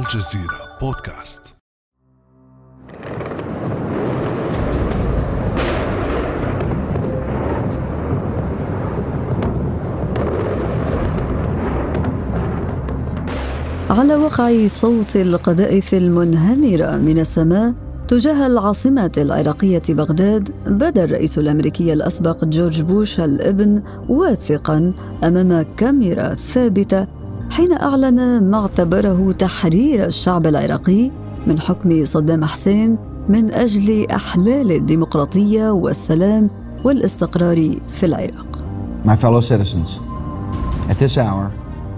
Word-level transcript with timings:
الجزيرة 0.00 0.78
بودكاست. 0.80 1.40
على 13.90 14.14
وقع 14.14 14.66
صوت 14.66 15.16
القذائف 15.16 15.94
المنهمرة 15.94 16.96
من 16.96 17.18
السماء 17.18 17.74
تجاه 18.08 18.46
العاصمة 18.46 19.12
العراقية 19.18 19.82
بغداد 19.88 20.50
بدا 20.66 21.04
الرئيس 21.04 21.38
الأمريكي 21.38 21.92
الأسبق 21.92 22.44
جورج 22.44 22.82
بوش 22.82 23.20
الإبن 23.20 23.82
واثقا 24.08 24.92
أمام 25.24 25.66
كاميرا 25.76 26.34
ثابتة 26.34 27.19
حين 27.50 27.72
أعلن 27.72 28.50
ما 28.50 28.58
اعتبره 28.58 29.32
تحرير 29.32 30.06
الشعب 30.06 30.46
العراقي 30.46 31.10
من 31.46 31.60
حكم 31.60 32.04
صدام 32.04 32.44
حسين 32.44 32.98
من 33.28 33.54
أجل 33.54 34.06
أحلال 34.10 34.72
الديمقراطية 34.72 35.70
والسلام 35.70 36.50
والاستقرار 36.84 37.76
في 37.88 38.06
العراق. 38.06 38.62
My 39.04 39.16
fellow 39.16 39.40
citizens, 39.40 40.00
at 40.90 40.98
this 40.98 41.18
hour, 41.18 41.50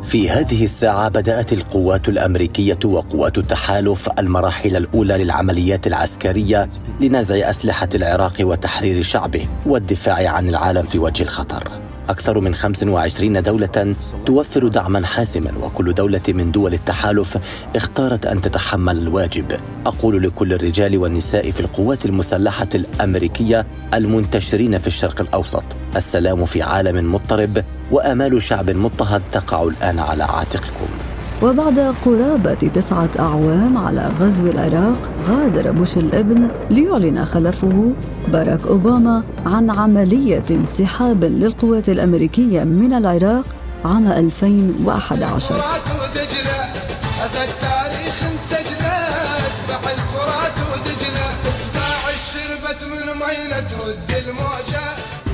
في 0.02 0.30
هذه 0.30 0.64
الساعة 0.64 1.08
بدأت 1.08 1.52
القوات 1.52 2.08
الأمريكية 2.08 2.78
وقوات 2.84 3.38
التحالف 3.38 4.08
المراحل 4.18 4.76
الأولى 4.76 5.24
للعمليات 5.24 5.86
العسكرية 5.86 6.70
لنزع 7.00 7.50
أسلحة 7.50 7.88
العراق 7.94 8.34
وتحرير 8.40 9.02
شعبه 9.02 9.46
والدفاع 9.66 10.28
عن 10.28 10.48
العالم 10.48 10.82
في 10.82 10.98
وجه 10.98 11.22
الخطر. 11.22 11.91
أكثر 12.12 12.40
من 12.40 12.54
25 12.54 13.42
دولة 13.42 13.94
توفر 14.26 14.68
دعما 14.68 15.06
حاسما 15.06 15.50
وكل 15.62 15.94
دولة 15.94 16.20
من 16.28 16.52
دول 16.52 16.74
التحالف 16.74 17.38
اختارت 17.76 18.26
أن 18.26 18.40
تتحمل 18.40 18.98
الواجب. 18.98 19.60
أقول 19.86 20.22
لكل 20.22 20.52
الرجال 20.52 20.98
والنساء 20.98 21.50
في 21.50 21.60
القوات 21.60 22.06
المسلحة 22.06 22.68
الأمريكية 22.74 23.66
المنتشرين 23.94 24.78
في 24.78 24.86
الشرق 24.86 25.20
الأوسط 25.20 25.64
السلام 25.96 26.44
في 26.44 26.62
عالم 26.62 27.14
مضطرب 27.14 27.64
وآمال 27.90 28.42
شعب 28.42 28.70
مضطهد 28.70 29.22
تقع 29.32 29.62
الآن 29.62 29.98
على 29.98 30.24
عاتقكم. 30.24 31.11
وبعد 31.42 31.78
قرابة 32.04 32.54
تسعة 32.54 33.10
أعوام 33.18 33.78
على 33.78 34.10
غزو 34.20 34.46
العراق 34.46 35.10
غادر 35.28 35.70
بوش 35.70 35.96
الابن 35.96 36.48
ليعلن 36.70 37.24
خلفه 37.24 37.92
باراك 38.28 38.66
أوباما 38.66 39.22
عن 39.46 39.70
عملية 39.70 40.44
انسحاب 40.50 41.24
للقوات 41.24 41.88
الأمريكية 41.88 42.64
من 42.64 42.92
العراق 42.94 43.44
عام 43.84 44.06
2011 44.12 45.54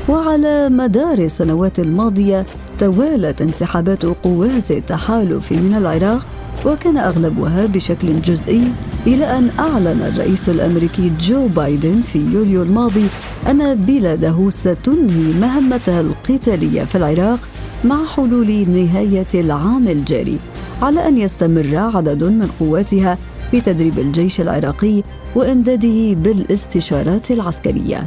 وعلى 0.08 0.68
مدار 0.68 1.18
السنوات 1.18 1.78
الماضية 1.78 2.46
توالت 2.78 3.42
انسحابات 3.42 4.06
قوات 4.06 4.70
التحالف 4.70 5.52
من 5.52 5.74
العراق 5.74 6.26
وكان 6.66 6.96
أغلبها 6.96 7.66
بشكل 7.66 8.20
جزئي 8.22 8.62
إلى 9.06 9.24
أن 9.24 9.50
أعلن 9.58 10.12
الرئيس 10.14 10.48
الأمريكي 10.48 11.12
جو 11.20 11.46
بايدن 11.46 12.00
في 12.00 12.18
يوليو 12.18 12.62
الماضي 12.62 13.06
أن 13.48 13.74
بلاده 13.74 14.50
ستنهي 14.50 15.32
مهمتها 15.40 16.00
القتالية 16.00 16.84
في 16.84 16.94
العراق 16.94 17.40
مع 17.84 18.06
حلول 18.06 18.70
نهاية 18.70 19.26
العام 19.34 19.88
الجاري 19.88 20.38
على 20.82 21.08
أن 21.08 21.18
يستمر 21.18 21.76
عدد 21.76 22.24
من 22.24 22.48
قواتها 22.60 23.18
في 23.50 23.60
تدريب 23.60 23.98
الجيش 23.98 24.40
العراقي 24.40 25.02
وإمداده 25.34 26.14
بالاستشارات 26.14 27.30
العسكرية. 27.30 28.06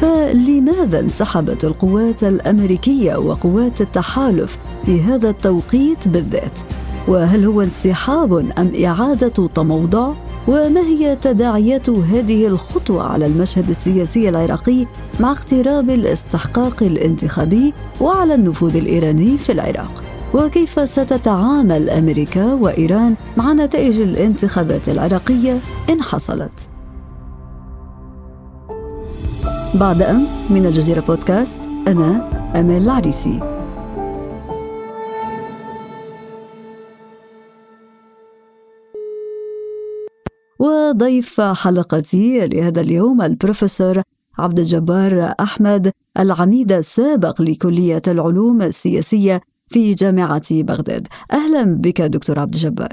فلماذا 0.00 1.00
انسحبت 1.00 1.64
القوات 1.64 2.24
الأمريكية 2.24 3.16
وقوات 3.16 3.80
التحالف 3.80 4.58
في 4.84 5.00
هذا 5.00 5.30
التوقيت 5.30 6.08
بالذات؟ 6.08 6.58
وهل 7.08 7.44
هو 7.44 7.62
انسحاب 7.62 8.32
أم 8.58 8.72
إعادة 8.84 9.48
تموضع؟ 9.54 10.12
وما 10.48 10.80
هي 10.80 11.16
تداعيات 11.16 11.90
هذه 11.90 12.46
الخطوة 12.46 13.02
على 13.02 13.26
المشهد 13.26 13.70
السياسي 13.70 14.28
العراقي 14.28 14.86
مع 15.20 15.30
اقتراب 15.30 15.90
الاستحقاق 15.90 16.82
الانتخابي 16.82 17.72
وعلى 18.00 18.34
النفوذ 18.34 18.76
الإيراني 18.76 19.38
في 19.38 19.52
العراق؟ 19.52 20.04
وكيف 20.34 20.88
ستتعامل 20.88 21.90
أمريكا 21.90 22.54
وإيران 22.54 23.14
مع 23.36 23.52
نتائج 23.52 24.00
الانتخابات 24.00 24.88
العراقية 24.88 25.58
إن 25.90 26.02
حصلت؟ 26.02 26.73
بعد 29.80 30.02
أمس 30.02 30.42
من 30.50 30.66
الجزيرة 30.66 31.00
بودكاست 31.00 31.60
أنا 31.88 32.30
أمال 32.60 32.82
العريسي. 32.82 33.40
وضيف 40.58 41.40
حلقتي 41.40 42.46
لهذا 42.46 42.80
اليوم 42.80 43.22
البروفيسور 43.22 44.02
عبد 44.38 44.58
الجبار 44.58 45.34
أحمد 45.40 45.92
العميد 46.18 46.72
السابق 46.72 47.42
لكلية 47.42 48.02
العلوم 48.08 48.62
السياسية 48.62 49.40
في 49.68 49.92
جامعة 49.92 50.62
بغداد. 50.62 51.08
أهلا 51.32 51.62
بك 51.62 52.02
دكتور 52.02 52.38
عبد 52.38 52.54
الجبار. 52.54 52.92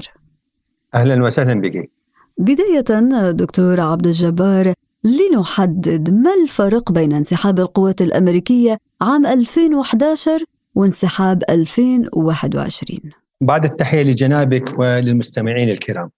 أهلا 0.94 1.24
وسهلا 1.24 1.60
بك. 1.60 1.90
بداية 2.38 3.30
دكتور 3.30 3.80
عبد 3.80 4.06
الجبار 4.06 4.72
لنحدد 5.04 6.10
ما 6.10 6.30
الفرق 6.42 6.92
بين 6.92 7.12
انسحاب 7.12 7.58
القوات 7.58 8.00
الأمريكية 8.00 8.78
عام 9.00 9.26
2011 9.26 10.44
وانسحاب 10.74 11.42
2021 11.50 13.00
بعد 13.40 13.64
التحية 13.64 14.02
لجنابك 14.02 14.78
وللمستمعين 14.78 15.68
الكرام 15.68 16.10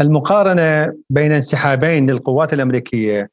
المقارنة 0.00 0.92
بين 1.10 1.32
انسحابين 1.32 2.10
للقوات 2.10 2.52
الأمريكية 2.52 3.30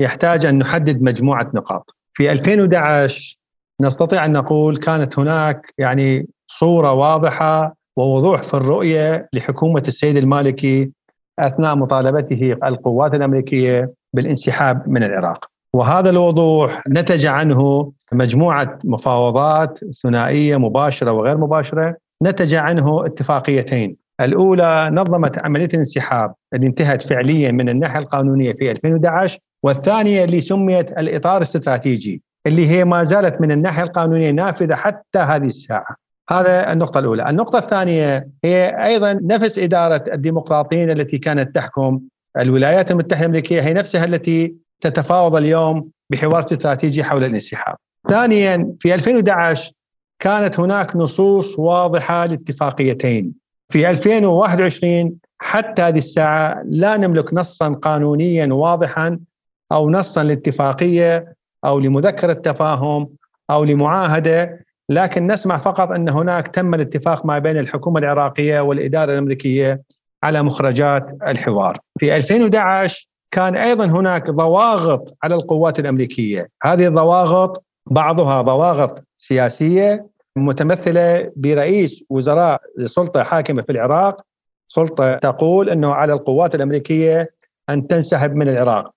يحتاج 0.00 0.46
أن 0.46 0.58
نحدد 0.58 1.02
مجموعة 1.02 1.50
نقاط. 1.54 1.96
في 2.14 2.32
2011 2.32 3.38
نستطيع 3.80 4.24
أن 4.24 4.32
نقول 4.32 4.76
كانت 4.76 5.18
هناك 5.18 5.74
يعني 5.78 6.28
صورة 6.46 6.92
واضحة 6.92 7.76
ووضوح 7.96 8.42
في 8.42 8.54
الرؤية 8.54 9.28
لحكومة 9.32 9.82
السيد 9.88 10.16
المالكي 10.16 10.90
أثناء 11.38 11.76
مطالبته 11.76 12.56
القوات 12.64 13.14
الأمريكية 13.14 13.92
بالانسحاب 14.12 14.88
من 14.88 15.02
العراق. 15.02 15.46
وهذا 15.72 16.10
الوضوح 16.10 16.82
نتج 16.88 17.26
عنه 17.26 17.92
مجموعة 18.12 18.78
مفاوضات 18.84 19.78
ثنائية 20.02 20.56
مباشرة 20.56 21.12
وغير 21.12 21.38
مباشرة، 21.38 21.96
نتج 22.22 22.54
عنه 22.54 23.06
اتفاقيتين. 23.06 23.96
الأولى 24.20 24.90
نظمت 24.92 25.44
عملية 25.44 25.68
الانسحاب 25.74 26.34
اللي 26.54 26.66
انتهت 26.66 27.02
فعليا 27.02 27.52
من 27.52 27.68
الناحية 27.68 27.98
القانونية 27.98 28.52
في 28.52 28.70
2011 28.70 29.38
والثانية 29.62 30.24
اللي 30.24 30.40
سميت 30.40 30.90
الإطار 30.90 31.36
الاستراتيجي 31.36 32.22
اللي 32.46 32.68
هي 32.68 32.84
ما 32.84 33.02
زالت 33.02 33.40
من 33.40 33.52
الناحية 33.52 33.82
القانونية 33.82 34.30
نافذة 34.30 34.74
حتى 34.74 35.18
هذه 35.18 35.46
الساعة. 35.46 35.96
هذا 36.32 36.72
النقطة 36.72 36.98
الأولى. 36.98 37.30
النقطة 37.30 37.58
الثانية 37.58 38.28
هي 38.44 38.84
أيضا 38.84 39.12
نفس 39.22 39.58
إدارة 39.58 40.04
الديمقراطيين 40.12 40.90
التي 40.90 41.18
كانت 41.18 41.56
تحكم 41.56 42.00
الولايات 42.38 42.90
المتحدة 42.90 43.20
الأمريكية 43.20 43.60
هي 43.60 43.74
نفسها 43.74 44.04
التي 44.04 44.54
تتفاوض 44.80 45.36
اليوم 45.36 45.90
بحوار 46.10 46.40
استراتيجي 46.40 47.04
حول 47.04 47.24
الانسحاب. 47.24 47.76
ثانيا 48.08 48.74
في 48.80 48.94
2011 48.94 49.72
كانت 50.18 50.60
هناك 50.60 50.96
نصوص 50.96 51.58
واضحة 51.58 52.26
لاتفاقيتين. 52.26 53.32
في 53.68 53.90
2021 53.90 55.14
حتى 55.38 55.82
هذه 55.82 55.98
الساعة 55.98 56.62
لا 56.64 56.96
نملك 56.96 57.34
نصا 57.34 57.68
قانونيا 57.68 58.52
واضحا 58.52 59.18
أو 59.72 59.90
نصا 59.90 60.24
لاتفاقية 60.24 61.34
أو 61.64 61.80
لمذكرة 61.80 62.32
تفاهم 62.32 63.08
أو 63.50 63.64
لمعاهدة 63.64 64.64
لكن 64.92 65.26
نسمع 65.26 65.58
فقط 65.58 65.90
أن 65.90 66.08
هناك 66.08 66.48
تم 66.48 66.74
الاتفاق 66.74 67.26
ما 67.26 67.38
بين 67.38 67.58
الحكومة 67.58 67.98
العراقية 67.98 68.60
والإدارة 68.60 69.12
الأمريكية 69.12 69.82
على 70.22 70.42
مخرجات 70.42 71.06
الحوار. 71.26 71.78
في 71.98 72.16
2011 72.16 73.08
كان 73.30 73.56
أيضا 73.56 73.84
هناك 73.84 74.30
ضواغط 74.30 75.16
على 75.22 75.34
القوات 75.34 75.78
الأمريكية، 75.78 76.48
هذه 76.62 76.86
الضواغط 76.86 77.64
بعضها 77.90 78.42
ضواغط 78.42 79.04
سياسية 79.16 80.06
متمثلة 80.36 81.32
برئيس 81.36 82.04
وزراء 82.10 82.60
سلطة 82.84 83.22
حاكمة 83.22 83.62
في 83.62 83.72
العراق، 83.72 84.20
سلطة 84.68 85.14
تقول 85.14 85.70
أنه 85.70 85.94
على 85.94 86.12
القوات 86.12 86.54
الأمريكية 86.54 87.30
أن 87.70 87.86
تنسحب 87.86 88.34
من 88.34 88.48
العراق. 88.48 88.90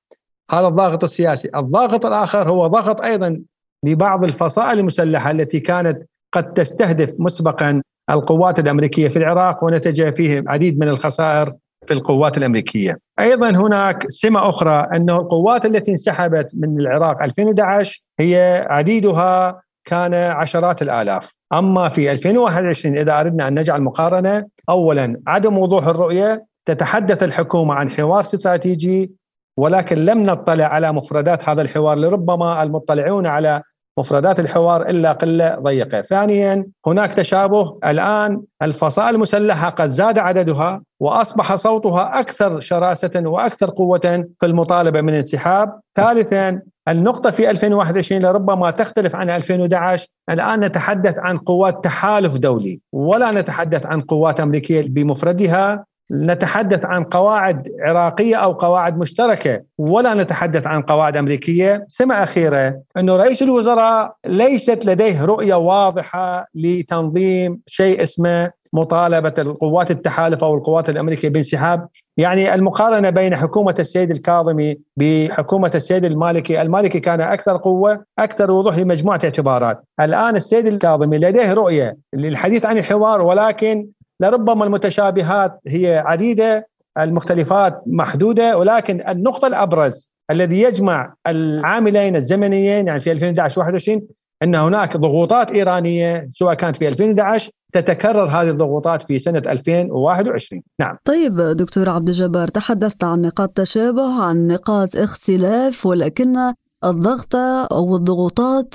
هذا 0.52 0.68
الضاغط 0.68 1.04
السياسي، 1.04 1.50
الضاغط 1.56 2.06
الآخر 2.06 2.50
هو 2.50 2.68
ضغط 2.68 3.02
أيضا 3.02 3.42
لبعض 3.86 4.24
الفصائل 4.24 4.80
المسلحة 4.80 5.32
التي 5.32 5.60
كانت 5.60 6.02
قد 6.34 6.54
تستهدف 6.54 7.14
مسبقا 7.20 7.82
القوات 8.10 8.60
الأمريكية 8.60 9.08
في 9.08 9.18
العراق 9.20 9.64
ونتج 9.64 10.16
فيه 10.16 10.44
عديد 10.48 10.80
من 10.80 10.88
الخسائر 10.88 11.54
في 11.88 11.94
القوات 11.94 12.38
الأمريكية. 12.38 12.98
أيضا 13.20 13.50
هناك 13.50 14.06
سمة 14.10 14.50
أخرى 14.50 14.88
أنه 14.96 15.16
القوات 15.16 15.66
التي 15.66 15.92
انسحبت 15.92 16.52
من 16.54 16.80
العراق 16.80 17.24
2011 17.24 18.02
هي 18.20 18.66
عديدها 18.70 19.62
كان 19.86 20.14
عشرات 20.14 20.82
الآلاف. 20.82 21.30
أما 21.54 21.90
في 21.90 22.12
2021 22.12 22.98
إذا 22.98 23.20
أردنا 23.20 23.48
أن 23.48 23.60
نجعل 23.60 23.82
مقارنة 23.82 24.46
اولا 24.70 25.22
عدم 25.28 25.58
وضوح 25.58 25.88
الرؤية 25.88 26.46
تتحدث 26.66 27.24
الحكومة 27.24 27.74
عن 27.74 27.90
حوار 27.90 28.20
استراتيجي 28.20 29.12
ولكن 29.58 29.98
لم 29.98 30.24
نطلع 30.24 30.66
على 30.66 30.94
مفردات 30.94 31.50
هذا 31.50 31.62
الحوار 31.62 31.98
لربما 31.98 32.64
المطلعون 32.64 33.28
على 33.28 33.62
مفردات 34.00 34.40
الحوار 34.40 34.90
إلا 34.90 35.12
قلة 35.12 35.56
ضيقة. 35.56 36.02
ثانيا 36.02 36.68
هناك 36.88 37.14
تشابه 37.14 37.78
الآن 37.86 38.42
الفصائل 38.62 39.16
المسلحة 39.16 39.70
قد 39.70 39.88
زاد 39.88 40.18
عددها 40.18 40.82
وأصبح 41.00 41.56
صوتها 41.56 42.20
أكثر 42.20 42.60
شراسة 42.60 43.12
وأكثر 43.16 43.70
قوة 43.70 44.26
في 44.40 44.46
المطالبة 44.46 45.02
من 45.02 45.10
الانسحاب. 45.10 45.80
ثالثا 45.98 46.62
النقطة 46.88 47.30
في 47.30 47.50
2021 47.50 48.22
لربما 48.22 48.72
تختلف 48.72 49.16
عن 49.16 49.30
2011 49.30 50.08
الآن 50.30 50.60
نتحدث 50.60 51.16
عن 51.18 51.38
قوات 51.38 51.84
تحالف 51.84 52.38
دولي 52.38 52.80
ولا 52.94 53.32
نتحدث 53.32 53.86
عن 53.86 54.02
قوات 54.02 54.40
أمريكية 54.40 54.86
بمفردها 54.90 55.86
نتحدث 56.12 56.86
عن 56.86 57.04
قواعد 57.04 57.72
عراقية 57.80 58.36
أو 58.36 58.52
قواعد 58.52 58.98
مشتركة 58.98 59.62
ولا 59.78 60.14
نتحدث 60.14 60.68
عن 60.68 60.82
قواعد 60.82 61.18
أمريكية، 61.18 61.86
سمه 61.88 62.24
اخيره 62.24 62.82
أنه 62.98 63.16
رئيس 63.16 63.44
الوزراء 63.44 64.16
ليست 64.26 64.86
لديه 64.86 65.26
رؤية 65.26 65.56
واضحة 65.56 66.48
لتنظيم 66.56 67.60
شيء 67.68 68.02
اسمه 68.02 68.52
مطالبة 68.74 69.34
القوات 69.38 69.92
التحالف 69.92 70.44
أو 70.44 70.56
القوات 70.56 70.90
الأمريكية 70.90 71.30
بانسحاب، 71.30 71.88
يعني 72.18 72.54
المقارنة 72.54 73.10
بين 73.10 73.36
حكومة 73.36 73.76
السيد 73.80 74.12
الكاظمي 74.12 74.78
بحكومة 74.98 75.72
السيد 75.76 76.06
المالكي، 76.06 76.62
المالكي 76.62 77.00
كان 77.00 77.22
أكثر 77.22 77.58
قوة، 77.58 78.04
أكثر 78.20 78.52
وضوح 78.52 78.78
لمجموعة 78.78 79.20
اعتبارات، 79.24 79.84
الآن 80.02 80.36
السيد 80.36 80.68
الكاظمي 80.68 81.18
لديه 81.18 81.54
رؤية 81.54 81.98
للحديث 82.14 82.66
عن 82.66 82.78
الحوار 82.78 83.22
ولكن 83.22 83.88
لربما 84.20 84.66
المتشابهات 84.66 85.60
هي 85.68 86.04
عديدة 86.06 86.68
المختلفات 87.00 87.84
محدودة 87.88 88.58
ولكن 88.58 89.10
النقطة 89.10 89.48
الأبرز 89.48 90.10
الذي 90.32 90.62
يجمع 90.62 91.14
العاملين 91.28 92.16
الزمنيين 92.16 92.88
يعني 92.88 93.00
في 93.00 93.12
2011 93.12 93.60
21 93.60 94.02
إن 94.44 94.56
هناك 94.56 94.98
ضغوطات 94.98 95.52
إيرانية 95.52 96.28
سواء 96.32 96.54
كانت 96.54 96.78
في 96.78 96.88
2011 96.88 97.52
تتكرر 97.74 98.30
هذه 98.30 98.50
الضغوطات 98.50 99.04
في 99.04 99.20
سنة 99.20 99.40
2021 99.40 100.62
نعم. 100.80 100.98
طيب 101.06 101.36
دكتور 101.36 101.90
عبد 101.90 102.10
الجبار 102.10 102.48
تحدثت 102.48 103.04
عن 103.04 103.22
نقاط 103.22 103.50
تشابه 103.50 104.24
عن 104.24 104.48
نقاط 104.48 104.96
اختلاف 104.96 105.86
ولكن 105.86 106.38
الضغط 106.86 107.36
أو 107.72 107.96
الضغوطات 107.96 108.74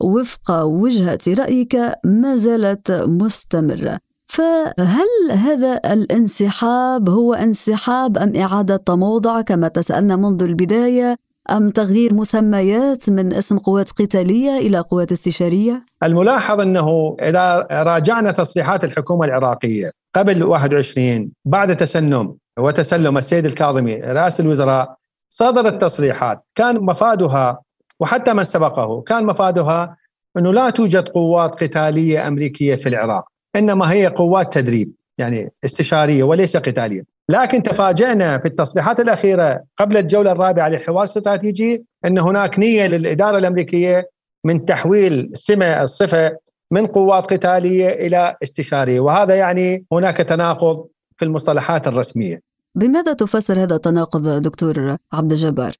وفق 0.00 0.62
وجهة 0.62 1.18
رأيك 1.28 1.76
ما 2.04 2.36
زالت 2.36 2.90
مستمرة؟ 2.92 3.98
فهل 4.32 5.30
هذا 5.30 5.80
الانسحاب 5.92 7.08
هو 7.08 7.34
انسحاب 7.34 8.18
أم 8.18 8.36
إعادة 8.36 8.76
تموضع 8.76 9.40
كما 9.40 9.68
تسألنا 9.68 10.16
منذ 10.16 10.42
البداية 10.42 11.16
أم 11.50 11.70
تغيير 11.70 12.14
مسميات 12.14 13.10
من 13.10 13.32
اسم 13.32 13.58
قوات 13.58 13.90
قتالية 13.90 14.58
إلى 14.58 14.78
قوات 14.78 15.12
استشارية؟ 15.12 15.84
الملاحظ 16.02 16.60
أنه 16.60 17.16
إذا 17.22 17.66
راجعنا 17.70 18.32
تصريحات 18.32 18.84
الحكومة 18.84 19.24
العراقية 19.24 19.90
قبل 20.14 20.44
21 20.44 21.30
بعد 21.44 21.76
تسنم 21.76 22.34
وتسلم 22.58 23.18
السيد 23.18 23.46
الكاظمي 23.46 23.94
رئاسة 23.94 24.42
الوزراء 24.42 24.96
صدرت 25.30 25.82
تصريحات 25.82 26.44
كان 26.54 26.76
مفادها 26.80 27.58
وحتى 28.00 28.32
من 28.32 28.44
سبقه 28.44 29.00
كان 29.00 29.26
مفادها 29.26 29.96
أنه 30.36 30.52
لا 30.52 30.70
توجد 30.70 31.08
قوات 31.08 31.62
قتالية 31.62 32.28
أمريكية 32.28 32.74
في 32.74 32.88
العراق 32.88 33.31
إنما 33.56 33.92
هي 33.92 34.06
قوات 34.06 34.52
تدريب 34.52 34.92
يعني 35.18 35.52
استشارية 35.64 36.22
وليس 36.22 36.56
قتالية 36.56 37.02
لكن 37.28 37.62
تفاجئنا 37.62 38.38
في 38.38 38.48
التصريحات 38.48 39.00
الأخيرة 39.00 39.62
قبل 39.76 39.96
الجولة 39.96 40.32
الرابعة 40.32 40.68
للحوار 40.68 41.02
الاستراتيجي 41.02 41.84
إن 42.04 42.20
هناك 42.20 42.58
نية 42.58 42.86
للإدارة 42.86 43.38
الأمريكية 43.38 44.08
من 44.44 44.64
تحويل 44.64 45.30
سمة 45.34 45.82
الصفة 45.82 46.36
من 46.70 46.86
قوات 46.86 47.32
قتالية 47.32 47.88
إلى 47.88 48.36
استشارية 48.42 49.00
وهذا 49.00 49.34
يعني 49.34 49.84
هناك 49.92 50.16
تناقض 50.16 50.86
في 51.16 51.24
المصطلحات 51.24 51.88
الرسمية. 51.88 52.40
بماذا 52.74 53.12
تفسر 53.12 53.62
هذا 53.62 53.74
التناقض 53.76 54.42
دكتور 54.42 54.96
عبد 55.12 55.32
الجبار؟ 55.32 55.72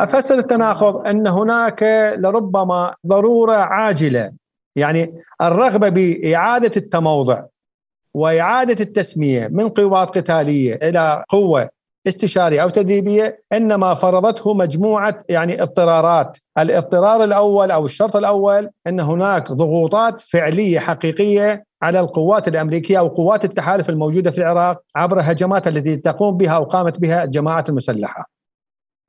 أفسر 0.00 0.38
التناقض 0.38 1.06
إن 1.06 1.26
هناك 1.26 1.82
لربما 2.18 2.94
ضرورة 3.06 3.56
عاجلة 3.56 4.32
يعني 4.78 5.14
الرغبة 5.42 5.88
بإعادة 5.88 6.72
التموضع 6.76 7.42
وإعادة 8.14 8.84
التسمية 8.84 9.48
من 9.48 9.68
قوات 9.68 10.18
قتالية 10.18 10.74
إلى 10.74 11.24
قوة 11.28 11.70
استشارية 12.06 12.62
أو 12.62 12.68
تدريبية 12.68 13.42
إنما 13.52 13.94
فرضته 13.94 14.54
مجموعة 14.54 15.18
يعني 15.28 15.62
اضطرارات، 15.62 16.36
الاضطرار 16.58 17.24
الأول 17.24 17.70
أو 17.70 17.86
الشرط 17.86 18.16
الأول 18.16 18.70
إن 18.86 19.00
هناك 19.00 19.52
ضغوطات 19.52 20.20
فعلية 20.20 20.78
حقيقية 20.78 21.64
على 21.82 22.00
القوات 22.00 22.48
الأمريكية 22.48 22.98
أو 22.98 23.08
قوات 23.08 23.44
التحالف 23.44 23.88
الموجودة 23.88 24.30
في 24.30 24.38
العراق 24.38 24.82
عبر 24.96 25.20
هجمات 25.20 25.68
التي 25.68 25.96
تقوم 25.96 26.36
بها 26.36 26.56
أو 26.56 26.64
قامت 26.64 26.98
بها 27.00 27.24
الجماعات 27.24 27.68
المسلحة. 27.68 28.30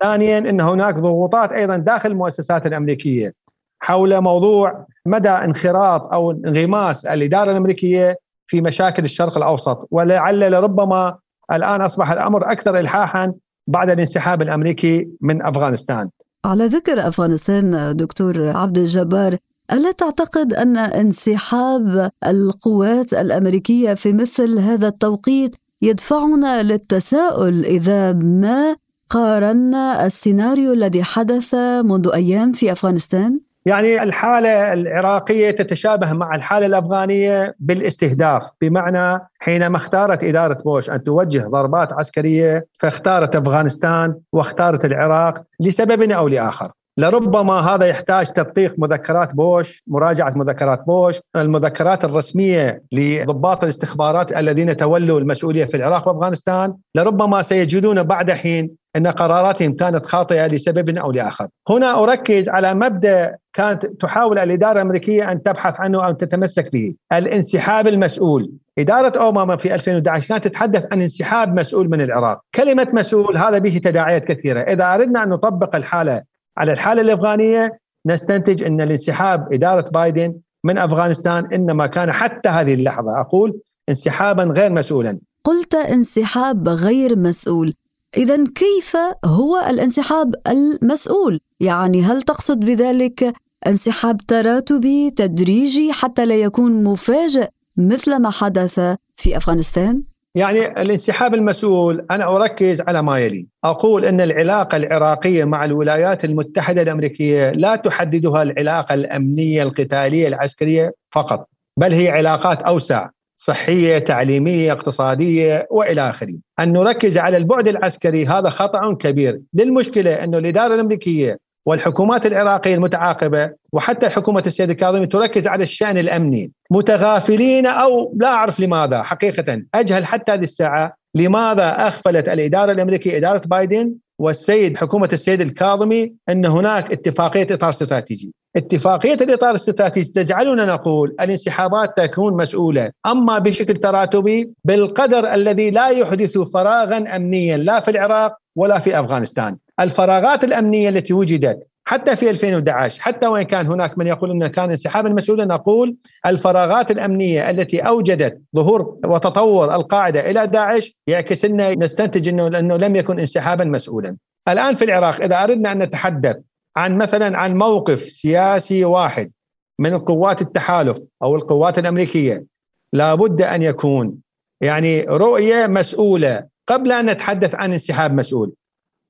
ثانيا 0.01 0.37
إن 0.37 0.61
هناك 0.61 0.95
ضغوطات 0.95 1.51
أيضا 1.51 1.77
داخل 1.77 2.11
المؤسسات 2.11 2.65
الأمريكية 2.65 3.33
حول 3.79 4.21
موضوع 4.21 4.85
مدى 5.05 5.29
انخراط 5.29 6.13
أو 6.13 6.31
انغماس 6.31 7.05
الإدارة 7.05 7.51
الأمريكية 7.51 8.17
في 8.47 8.61
مشاكل 8.61 9.03
الشرق 9.03 9.37
الأوسط 9.37 9.87
ولعل 9.91 10.51
لربما 10.51 11.17
الآن 11.53 11.81
أصبح 11.81 12.11
الأمر 12.11 12.51
أكثر 12.51 12.79
الحاحا 12.79 13.33
بعد 13.67 13.89
الانسحاب 13.89 14.41
الأمريكي 14.41 15.07
من 15.21 15.45
أفغانستان. 15.45 16.09
على 16.45 16.65
ذكر 16.65 17.07
أفغانستان 17.07 17.95
دكتور 17.95 18.57
عبد 18.57 18.77
الجبار 18.77 19.37
ألا 19.71 19.91
تعتقد 19.91 20.53
أن 20.53 20.77
انسحاب 20.77 22.11
القوات 22.27 23.13
الأمريكية 23.13 23.93
في 23.93 24.13
مثل 24.13 24.59
هذا 24.59 24.87
التوقيت 24.87 25.55
يدفعنا 25.81 26.63
للتساؤل 26.63 27.65
إذا 27.65 28.13
ما 28.13 28.75
قارنا 29.09 30.05
السيناريو 30.05 30.73
الذي 30.73 31.03
حدث 31.03 31.53
منذ 31.83 32.09
أيام 32.13 32.51
في 32.51 32.71
أفغانستان؟ 32.71 33.39
يعني 33.69 34.03
الحالة 34.03 34.73
العراقية 34.73 35.51
تتشابه 35.51 36.13
مع 36.13 36.35
الحالة 36.35 36.65
الأفغانية 36.65 37.55
بالاستهداف. 37.59 38.49
بمعنى 38.61 39.27
حينما 39.39 39.77
اختارت 39.77 40.23
إدارة 40.23 40.53
بوش 40.53 40.89
أن 40.89 41.03
توجه 41.03 41.47
ضربات 41.47 41.93
عسكرية 41.93 42.67
فاختارت 42.79 43.35
أفغانستان 43.35 44.15
واختارت 44.33 44.85
العراق 44.85 45.43
لسبب 45.59 46.11
أو 46.11 46.27
لآخر. 46.27 46.71
لربما 46.99 47.59
هذا 47.59 47.85
يحتاج 47.85 48.27
تدقيق 48.27 48.75
مذكرات 48.77 49.33
بوش 49.33 49.83
مراجعة 49.87 50.33
مذكرات 50.35 50.83
بوش. 50.87 51.19
المذكرات 51.35 52.05
الرسمية 52.05 52.81
لضباط 52.91 53.63
الاستخبارات 53.63 54.37
الذين 54.37 54.77
تولوا 54.77 55.19
المسؤولية 55.19 55.65
في 55.65 55.77
العراق 55.77 56.07
وأفغانستان 56.07 56.73
لربما 56.95 57.41
سيجدون 57.41 58.03
بعد 58.03 58.31
حين 58.31 58.69
أن 58.95 59.07
قراراتهم 59.07 59.73
كانت 59.73 60.05
خاطئة 60.05 60.47
لسبب 60.47 60.97
أو 60.97 61.11
لآخر. 61.11 61.47
هنا 61.69 62.03
أركز 62.03 62.49
على 62.49 62.73
مبدأ 62.73 63.35
كانت 63.53 63.85
تحاول 63.85 64.39
الإدارة 64.39 64.71
الأمريكية 64.71 65.31
أن 65.31 65.43
تبحث 65.43 65.79
عنه 65.79 66.07
أو 66.07 66.11
تتمسك 66.11 66.71
به. 66.71 66.93
الانسحاب 67.13 67.87
المسؤول. 67.87 68.51
إدارة 68.79 69.19
أوباما 69.19 69.57
في 69.57 69.73
2011 69.73 70.27
كانت 70.27 70.43
تتحدث 70.43 70.85
عن 70.91 71.01
انسحاب 71.01 71.59
مسؤول 71.59 71.89
من 71.89 72.01
العراق. 72.01 72.41
كلمة 72.55 72.87
مسؤول 72.93 73.37
هذا 73.37 73.57
به 73.57 73.81
تداعيات 73.83 74.25
كثيرة. 74.25 74.59
إذا 74.59 74.93
أردنا 74.93 75.23
أن 75.23 75.29
نطبق 75.29 75.75
الحالة 75.75 76.21
على 76.59 76.71
الحالة 76.71 77.01
الأفغانية 77.01 77.79
نستنتج 78.05 78.63
أن 78.63 78.81
الانسحاب 78.81 79.53
إدارة 79.53 79.85
بايدن 79.93 80.35
من 80.63 80.77
أفغانستان 80.77 81.53
إنما 81.53 81.87
كان 81.87 82.11
حتى 82.11 82.49
هذه 82.49 82.73
اللحظة 82.73 83.19
أقول 83.21 83.59
انسحابا 83.89 84.43
غير 84.43 84.71
مسؤولا 84.71 85.19
قلت 85.43 85.75
انسحاب 85.75 86.69
غير 86.69 87.15
مسؤول 87.17 87.73
إذا 88.17 88.43
كيف 88.55 88.97
هو 89.25 89.67
الانسحاب 89.69 90.35
المسؤول؟ 90.47 91.39
يعني 91.59 92.03
هل 92.03 92.21
تقصد 92.21 92.59
بذلك 92.59 93.33
انسحاب 93.67 94.17
تراتبي 94.17 95.11
تدريجي 95.11 95.93
حتى 95.93 96.25
لا 96.25 96.35
يكون 96.35 96.83
مفاجئ 96.83 97.49
مثل 97.77 98.21
ما 98.21 98.29
حدث 98.29 98.79
في 99.15 99.37
أفغانستان؟ 99.37 100.03
يعني 100.35 100.65
الانسحاب 100.65 101.33
المسؤول 101.33 102.05
أنا 102.11 102.35
أركز 102.35 102.81
على 102.81 103.01
ما 103.01 103.17
يلي، 103.17 103.47
أقول 103.63 104.05
إن 104.05 104.21
العلاقة 104.21 104.75
العراقية 104.75 105.43
مع 105.43 105.65
الولايات 105.65 106.25
المتحدة 106.25 106.81
الأمريكية 106.81 107.51
لا 107.51 107.75
تحددها 107.75 108.43
العلاقة 108.43 108.93
الأمنية 108.93 109.63
القتالية 109.63 110.27
العسكرية 110.27 110.93
فقط، 111.11 111.47
بل 111.77 111.93
هي 111.93 112.09
علاقات 112.09 112.61
أوسع 112.61 113.09
صحية 113.35 113.97
تعليمية 113.97 114.71
اقتصادية 114.71 115.67
وإلى 115.71 116.09
آخره. 116.09 116.37
أن 116.59 116.73
نركز 116.73 117.17
على 117.17 117.37
البعد 117.37 117.67
العسكري 117.67 118.25
هذا 118.25 118.49
خطأ 118.49 118.93
كبير. 118.93 119.41
للمشكلة 119.53 120.13
إنه 120.23 120.37
الإدارة 120.37 120.75
الأمريكية 120.75 121.37
والحكومات 121.69 122.25
العراقية 122.25 122.75
المتعاقبة 122.75 123.51
وحتى 123.73 124.09
حكومة 124.09 124.43
السيد 124.45 124.69
الكاظمي 124.69 125.07
تركز 125.07 125.47
على 125.47 125.63
الشأن 125.63 125.97
الأمني 125.97 126.51
متغافلين 126.71 127.65
أو 127.65 128.13
لا 128.17 128.27
أعرف 128.27 128.59
لماذا 128.59 129.03
حقيقة 129.03 129.61
أجهل 129.75 130.05
حتى 130.05 130.31
هذه 130.31 130.43
الساعة 130.43 130.93
لماذا 131.15 131.69
أغفلت 131.69 132.29
الإدارة 132.29 132.71
الأمريكية 132.71 133.17
إدارة 133.17 133.41
بايدن 133.45 133.93
والسيد 134.19 134.77
حكومة 134.77 135.09
السيد 135.13 135.41
الكاظمي 135.41 136.13
أن 136.29 136.45
هناك 136.45 136.91
اتفاقية 136.91 137.47
إطار 137.51 137.69
استراتيجي. 137.69 138.33
اتفاقية 138.55 139.13
الإطار 139.13 139.49
الاستراتيجي 139.49 140.11
تجعلنا 140.11 140.65
نقول 140.65 141.15
الانسحابات 141.21 141.97
تكون 141.97 142.37
مسؤولة 142.37 142.91
أما 143.07 143.39
بشكل 143.39 143.73
تراتبي 143.73 144.49
بالقدر 144.63 145.33
الذي 145.33 145.71
لا 145.71 145.89
يحدث 145.89 146.37
فراغا 146.37 147.15
امنيا 147.15 147.57
لا 147.57 147.79
في 147.79 147.91
العراق 147.91 148.37
ولا 148.55 148.79
في 148.79 148.99
أفغانستان. 148.99 149.57
الفراغات 149.79 150.43
الأمنية 150.43 150.89
التي 150.89 151.13
وجدت 151.13 151.67
حتى 151.85 152.15
في 152.15 152.29
2011 152.29 153.01
حتى 153.01 153.27
وإن 153.27 153.43
كان 153.43 153.67
هناك 153.67 153.97
من 153.97 154.07
يقول 154.07 154.31
إنه 154.31 154.47
كان 154.47 154.69
انسحابا 154.69 155.09
مسؤولا 155.09 155.45
نقول 155.45 155.95
الفراغات 156.25 156.91
الأمنية 156.91 157.49
التي 157.49 157.79
أوجدت 157.79 158.41
ظهور 158.55 158.97
وتطور 159.05 159.75
القاعدة 159.75 160.19
إلى 160.31 160.47
داعش 160.47 160.93
يعكس 161.07 161.45
لنا 161.45 161.75
نستنتج 161.75 162.29
إنه 162.29 162.47
انه 162.47 162.77
لم 162.77 162.95
يكن 162.95 163.19
انسحابا 163.19 163.65
مسؤولا. 163.65 164.15
الآن 164.49 164.75
في 164.75 164.85
العراق 164.85 165.21
إذا 165.21 165.43
أردنا 165.43 165.71
أن 165.71 165.77
نتحدث 165.83 166.37
عن 166.77 166.97
مثلا 166.97 167.37
عن 167.37 167.57
موقف 167.57 168.01
سياسي 168.01 168.85
واحد 168.85 169.31
من 169.79 169.93
القوات 169.93 170.41
التحالف 170.41 170.97
أو 171.23 171.35
القوات 171.35 171.79
الأمريكية 171.79 172.45
لابد 172.93 173.41
أن 173.41 173.63
يكون 173.63 174.15
يعني 174.61 175.01
رؤية 175.01 175.67
مسؤولة 175.67 176.45
قبل 176.67 176.91
أن 176.91 177.09
نتحدث 177.09 177.55
عن 177.55 177.71
انسحاب 177.71 178.13
مسؤول 178.13 178.53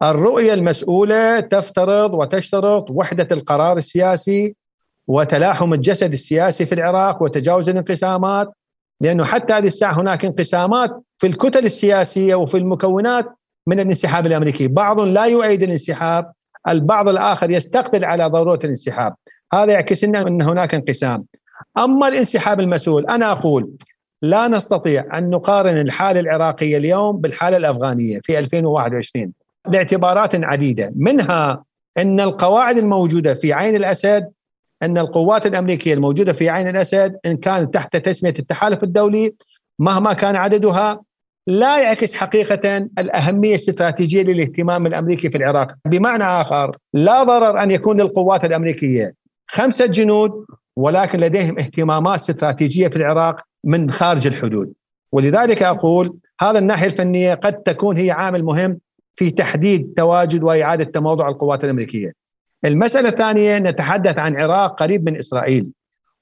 الرؤية 0.04 0.54
المسؤولة 0.54 1.40
تفترض 1.40 2.14
وتشترط 2.14 2.92
وحدة 2.92 3.28
القرار 3.32 3.78
السياسي 3.78 4.56
وتلاحم 5.08 5.74
الجسد 5.74 6.12
السياسي 6.12 6.66
في 6.66 6.76
العراق 6.76 7.24
وتجاوز 7.24 7.70
الانقسامات 7.70 8.54
لأنه 9.02 9.26
حتى 9.26 9.54
هذه 9.54 9.66
الساعة 9.66 10.00
هناك 10.00 10.26
انقسامات 10.26 11.02
في 11.18 11.28
الكتل 11.28 11.66
السياسية 11.66 12.36
وفي 12.36 12.58
المكونات 12.58 13.26
من 13.68 13.80
الانسحاب 13.80 14.26
الأمريكي. 14.26 14.68
بعض 14.68 15.00
لا 15.00 15.26
يؤيد 15.26 15.64
الانسحاب 15.64 16.32
البعض 16.68 17.10
الآخر 17.10 17.52
يستقبل 17.52 18.06
على 18.06 18.26
ضرورة 18.26 18.60
الانسحاب. 18.64 19.16
هذا 19.54 19.74
يعكس 19.74 20.04
لنا 20.04 20.28
أن 20.28 20.42
هناك 20.42 20.74
انقسام. 20.74 21.26
أما 21.78 22.08
الانسحاب 22.08 22.60
المسؤول 22.60 23.06
أنا 23.06 23.32
أقول 23.32 23.70
لا 24.22 24.48
نستطيع 24.48 25.18
أن 25.18 25.30
نقارن 25.30 25.78
الحالة 25.78 26.20
العراقية 26.20 26.78
اليوم 26.78 27.18
بالحالة 27.18 27.58
الأفغانية 27.58 28.20
في 28.24 28.40
2021 28.40 29.34
لاعتبارات 29.72 30.46
عديدة 30.46 30.92
منها 30.96 31.64
أن 31.98 32.20
القواعد 32.20 32.78
الموجودة 32.78 33.34
في 33.34 33.54
عين 33.54 33.76
الأسد 33.76 34.32
أن 34.84 34.98
القوات 34.98 35.46
الأمريكية 35.46 35.94
الموجودة 35.94 36.34
في 36.34 36.50
عين 36.50 36.68
الأسد 36.68 37.18
إن 37.26 37.38
كانت 37.38 37.74
تحت 37.74 37.98
تسمية 37.98 38.34
التحالف 38.40 38.84
الدولي 38.84 39.34
مهما 39.80 40.14
كان 40.14 40.36
عددها 40.36 41.02
لا 41.48 41.80
يعكس 41.80 42.14
حقيقة 42.14 42.78
الأهمية 42.78 43.50
الاستراتيجية 43.50 44.24
للاهتمام 44.24 44.88
الأمريكي 44.88 45.30
في 45.30 45.38
العراق، 45.38 45.74
بمعنى 45.86 46.24
آخر 46.24 46.78
لا 46.94 47.24
ضرر 47.24 47.64
أن 47.64 47.72
يكون 47.72 48.02
للقوات 48.02 48.46
الأمريكية 48.46 49.14
خمسة 49.48 49.86
جنود 49.86 50.46
ولكن 50.76 51.20
لديهم 51.20 51.60
اهتمامات 51.60 52.20
استراتيجية 52.20 52.88
في 52.88 52.96
العراق 52.96 53.42
من 53.64 53.92
خارج 53.92 54.28
الحدود. 54.28 54.74
ولذلك 55.12 55.64
أقول 55.64 56.18
هذا 56.42 56.60
الناحية 56.60 56.86
الفنية 56.86 57.34
قد 57.34 57.54
تكون 57.54 57.98
هي 57.98 58.12
عامل 58.12 58.44
مهم 58.44 58.80
في 59.20 59.32
تحديد 59.32 59.94
تواجد 59.98 60.44
وإعادة 60.44 60.84
تموضع 60.84 61.28
القوات 61.30 61.64
الأمريكية. 61.64 62.14
المسألة 62.66 63.10
الثانية 63.10 63.58
نتحدث 63.58 64.18
عن 64.20 64.42
عراق 64.42 64.80
قريب 64.80 65.06
من 65.10 65.18
إسرائيل 65.18 65.70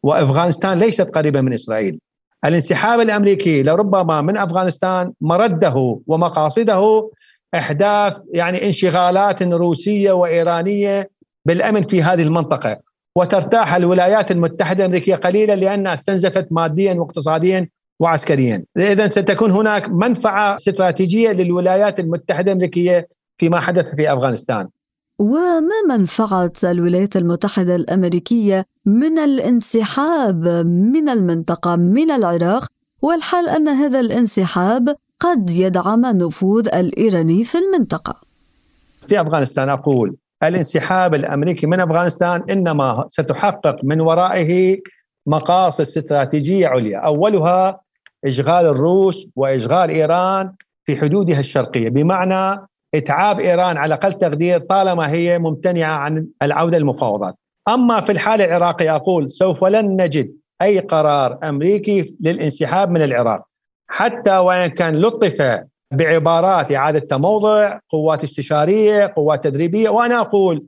وأفغانستان 0.04 0.80
ليست 0.80 1.02
قريبة 1.02 1.42
من 1.42 1.54
إسرائيل. 1.54 2.00
الانسحاب 2.46 3.00
الأمريكي 3.00 3.64
لربما 3.64 4.22
من 4.22 4.38
أفغانستان 4.38 5.14
مرده 5.22 6.00
ومقاصده 6.08 7.12
أحداث 7.56 8.18
يعني 8.34 8.66
انشغالات 8.68 9.44
روسية 9.44 10.12
وإيرانية 10.12 11.10
بالأمن 11.46 11.82
في 11.82 12.04
هذه 12.04 12.24
المنطقة 12.24 12.80
وترتاح 13.16 13.76
الولايات 13.76 14.32
المتحدة 14.32 14.86
الأمريكية 14.86 15.16
قليلا 15.16 15.56
لأنها 15.56 15.94
استنزفت 15.94 16.48
ماديا 16.52 16.94
واقتصاديا 16.94 17.70
وعسكريا. 18.00 18.64
اذا 18.78 19.10
ستكون 19.10 19.52
هناك 19.52 19.90
منفعة 19.90 20.56
استراتيجية 20.56 21.32
للولايات 21.32 22.00
المتحدة 22.00 22.52
الأمريكية 22.52 23.08
فيما 23.38 23.60
حدث 23.60 23.88
في 23.96 24.14
أفغانستان. 24.14 24.68
وما 25.20 25.82
منفعة 25.90 26.54
الولايات 26.64 27.16
المتحدة 27.16 27.76
الأمريكية 27.76 28.66
من 28.86 29.20
الانسحاب 29.20 30.48
من 30.68 31.10
المنطقة 31.10 31.76
من 31.76 32.12
العراق؟ 32.12 32.68
والحال 33.02 33.50
أن 33.50 33.68
هذا 33.68 34.00
الانسحاب 34.00 34.96
قد 35.20 35.50
يدعم 35.50 36.06
النفوذ 36.06 36.68
الإيراني 36.76 37.44
في 37.44 37.58
المنطقة. 37.58 38.16
في 39.08 39.22
أفغانستان 39.22 39.70
أقول 39.70 40.16
الانسحاب 40.44 41.16
الأمريكي 41.16 41.68
من 41.68 41.80
أفغانستان 41.80 42.44
إنما 42.50 43.06
ستحقق 43.08 43.76
من 43.84 44.02
ورائه 44.02 44.80
مقاصد 45.28 45.82
استراتيجية 45.82 46.68
عليا. 46.68 46.98
أولها 46.98 47.87
إشغال 48.28 48.66
الروس 48.66 49.28
وإشغال 49.36 49.90
إيران 49.90 50.52
في 50.86 51.02
حدودها 51.02 51.40
الشرقية. 51.40 51.90
بمعنى 51.90 52.68
إتعاب 52.96 53.40
إيران 53.40 53.78
على 53.78 53.94
أقل 53.94 54.14
تقدير 54.14 54.60
طالما 54.60 55.12
هي 55.12 55.40
ممتنعة 55.40 55.94
عن 55.94 56.28
العودة 56.42 56.78
للمفاوضات. 56.78 57.36
أما 57.70 58.02
في 58.02 58.12
الحالة 58.12 58.44
العراقية 58.44 58.96
أقول 58.96 59.32
سوف 59.32 59.64
لن 59.64 60.02
نجد 60.02 60.32
أي 60.62 60.80
قرار 60.80 61.40
أمريكي 61.44 62.16
للانسحاب 62.20 62.92
من 62.92 63.02
العراق. 63.02 63.44
حتى 63.88 64.38
وإن 64.38 64.68
كان 64.68 64.96
لطف 64.96 65.60
بعبارات 65.92 66.72
إعادة 66.72 67.00
تموضع، 67.00 67.80
قوات 67.90 68.24
استشارية، 68.24 69.14
قوات 69.16 69.44
تدريبية 69.44 69.90
وأنا 69.90 70.20
أقول 70.20 70.64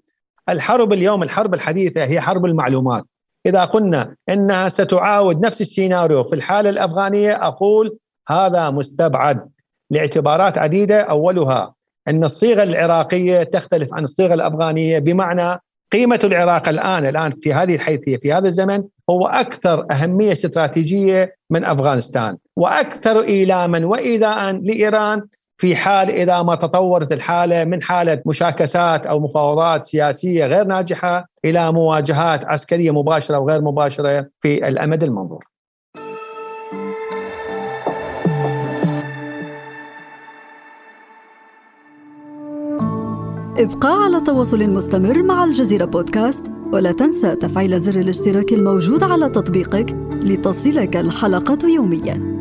الحرب 0.49 0.93
اليوم 0.93 1.23
الحرب 1.23 1.53
الحديثة 1.53 2.03
هي 2.03 2.21
حرب 2.21 2.45
المعلومات. 2.45 3.03
إذا 3.45 3.65
قلنا 3.65 4.15
إنها 4.29 4.69
ستعاود 4.69 5.45
نفس 5.45 5.61
السيناريو 5.61 6.23
في 6.23 6.35
الحالة 6.35 6.69
الأفغانية 6.69 7.47
أقول 7.47 7.97
هذا 8.29 8.69
مستبعد 8.69 9.49
لاعتبارات 9.89 10.57
عديدة. 10.57 11.01
أولها 11.01 11.73
إن 12.07 12.23
الصيغة 12.23 12.63
العراقية 12.63 13.43
تختلف 13.43 13.93
عن 13.93 14.03
الصيغة 14.03 14.33
الأفغانية 14.33 14.99
بمعنى 14.99 15.59
قيمة 15.91 16.19
العراق 16.23 16.69
الآن 16.69 17.05
الآن 17.05 17.31
في 17.41 17.53
هذه 17.53 17.75
الحيثية 17.75 18.17
في 18.17 18.33
هذا 18.33 18.47
الزمن 18.47 18.83
هو 19.09 19.27
أكثر 19.27 19.85
أهمية 19.91 20.31
استراتيجية 20.31 21.35
من 21.49 21.65
أفغانستان 21.65 22.37
وأكثر 22.55 23.21
إيلاما 23.21 23.85
وإيذاء 23.85 24.51
لإيران 24.51 25.21
في 25.59 25.75
حال 25.75 26.09
إذا 26.09 26.41
ما 26.41 26.55
تطورت 26.55 27.11
الحالة 27.11 27.65
من 27.65 27.83
حالة 27.83 28.21
مشاكسات 28.25 29.05
أو 29.05 29.19
مفاوضات 29.19 29.85
سياسية 29.85 30.45
غير 30.45 30.65
ناجحة 30.65 31.29
إلى 31.45 31.71
مواجهات 31.71 32.45
عسكرية 32.45 32.91
مباشرة 32.91 33.39
وغير 33.39 33.61
مباشرة 33.61 34.29
في 34.41 34.67
الأمد 34.67 35.03
المنظور. 35.03 35.45
ابقى 43.57 44.03
على 44.03 44.21
تواصل 44.21 44.69
مستمر 44.69 45.23
مع 45.23 45.43
الجزيرة 45.43 45.85
بودكاست 45.85 46.45
ولا 46.73 46.91
تنسى 46.91 47.35
تفعيل 47.35 47.79
زر 47.79 47.99
الاشتراك 47.99 48.53
الموجود 48.53 49.03
على 49.03 49.29
تطبيقك 49.29 49.95
لتصلك 50.11 50.97
الحلقة 50.97 51.67
يومياً. 51.75 52.38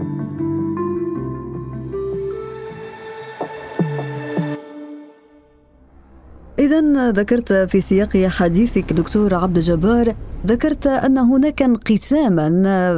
إذا 6.58 7.10
ذكرت 7.10 7.52
في 7.52 7.80
سياق 7.80 8.16
حديثك 8.16 8.92
دكتور 8.92 9.34
عبد 9.34 9.56
الجبار 9.56 10.14
ذكرت 10.46 10.86
أن 10.86 11.18
هناك 11.18 11.62
انقساما 11.62 12.48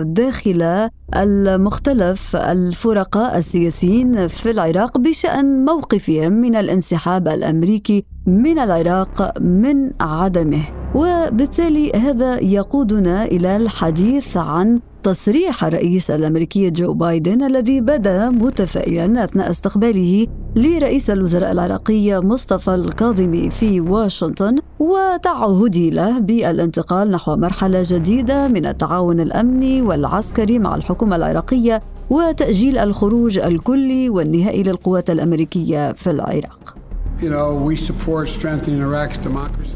داخل 0.03 0.89
المختلف 1.17 2.37
الفرقاء 2.37 3.39
السياسيين 3.39 4.27
في 4.29 4.51
العراق 4.51 4.99
بشأن 4.99 5.65
موقفهم 5.65 6.33
من 6.33 6.57
الانسحاب 6.57 7.29
الأمريكي 7.29 8.05
من 8.27 8.59
العراق 8.59 9.41
من 9.41 9.91
عدمه. 10.01 10.63
وبالتالي 10.95 11.93
هذا 11.93 12.39
يقودنا 12.39 13.25
إلى 13.25 13.57
الحديث 13.57 14.37
عن 14.37 14.79
تصريح 15.03 15.65
الرئيس 15.65 16.11
الامريكي 16.11 16.71
جو 16.71 16.93
بايدن 16.93 17.43
الذي 17.43 17.81
بدا 17.81 18.31
متفائلا 18.31 19.25
اثناء 19.25 19.51
استقباله 19.51 20.27
لرئيس 20.57 21.11
الوزراء 21.11 21.53
العراقي 21.53 22.21
مصطفى 22.21 22.75
الكاظمي 22.75 23.51
في 23.51 23.81
واشنطن 23.81 24.57
وتعهدي 24.79 25.91
له 25.91 26.19
بالانتقال 26.19 27.11
نحو 27.11 27.37
مرحلة 27.37 27.83
جديدة 27.85 28.49
من 28.49 28.67
التعاون 28.67 29.21
الأمني 29.21 29.83
والعسكري 29.83 30.59
مع 30.59 30.75
الحكومة 30.75 31.17
العراقية 31.17 31.83
وتأجيل 32.11 32.79
الخروج 32.79 33.39
الكلي 33.39 34.11
والنهائي 34.11 34.63
للقوات 34.63 35.11
الأمريكية 35.11 35.93
في 35.93 36.11
العراق. 36.11 36.80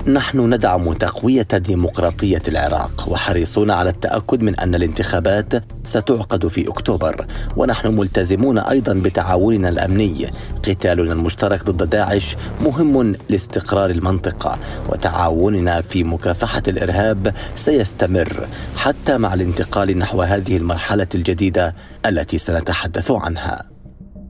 نحن 0.09 0.55
ندعم 0.55 0.93
تقوية 0.93 1.49
ديمقراطية 1.55 2.43
العراق 2.49 3.09
وحريصون 3.09 3.71
على 3.71 3.91
التأكد 3.91 4.43
من 4.43 4.55
أن 4.55 4.75
الانتخابات 4.75 5.53
ستعقد 5.85 6.47
في 6.47 6.69
أكتوبر. 6.69 7.27
ونحن 7.57 7.97
ملتزمون 7.97 8.59
أيضا 8.59 8.93
بتعاوننا 8.93 9.69
الأمني. 9.69 10.31
قتالنا 10.69 11.13
المشترك 11.13 11.71
ضد 11.71 11.91
داعش 11.91 12.37
مهم 12.61 13.17
لاستقرار 13.31 13.91
المنطقة 13.91 14.59
وتعاوننا 14.89 15.81
في 15.81 16.05
مكافحة 16.05 16.63
الإرهاب 16.69 17.35
سيستمر 17.55 18.49
حتى 18.77 19.19
مع 19.19 19.35
الانتقال 19.35 19.99
نحو 19.99 20.23
هذه 20.23 20.57
المرحلة 20.57 21.09
الجديدة 21.15 21.75
التي 22.07 22.39
سنتحدث 22.39 23.11
عنها. 23.11 23.74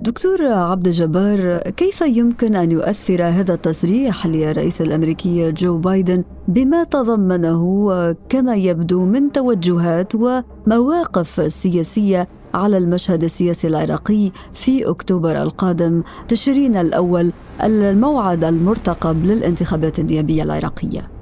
دكتور 0.05 0.47
عبد 0.47 0.87
الجبار 0.87 1.59
كيف 1.59 2.01
يمكن 2.01 2.57
أن 2.57 2.71
يؤثر 2.71 3.23
هذا 3.23 3.55
التصريح 3.55 4.27
للرئيس 4.27 4.81
الأمريكي 4.81 5.53
جو 5.53 5.79
بايدن 5.79 6.25
بما 6.49 6.85
تضمنه 6.85 8.13
كما 8.29 8.55
يبدو 8.55 9.05
من 9.05 9.33
توجهات 9.33 10.13
ومواقف 10.15 11.53
سياسية 11.53 12.29
على 12.55 12.79
المشهد 12.79 13.25
السياسي 13.25 13.69
العراقي 13.69 14.31
في 14.55 14.91
أكتوبر 14.91 15.43
القادم 15.43 16.03
تشرين 16.29 16.77
الأول 16.77 17.33
الموعد 17.63 18.45
المرتقب 18.45 19.25
للانتخابات 19.25 19.99
النيابية 19.99 20.43
العراقية؟ 20.43 21.14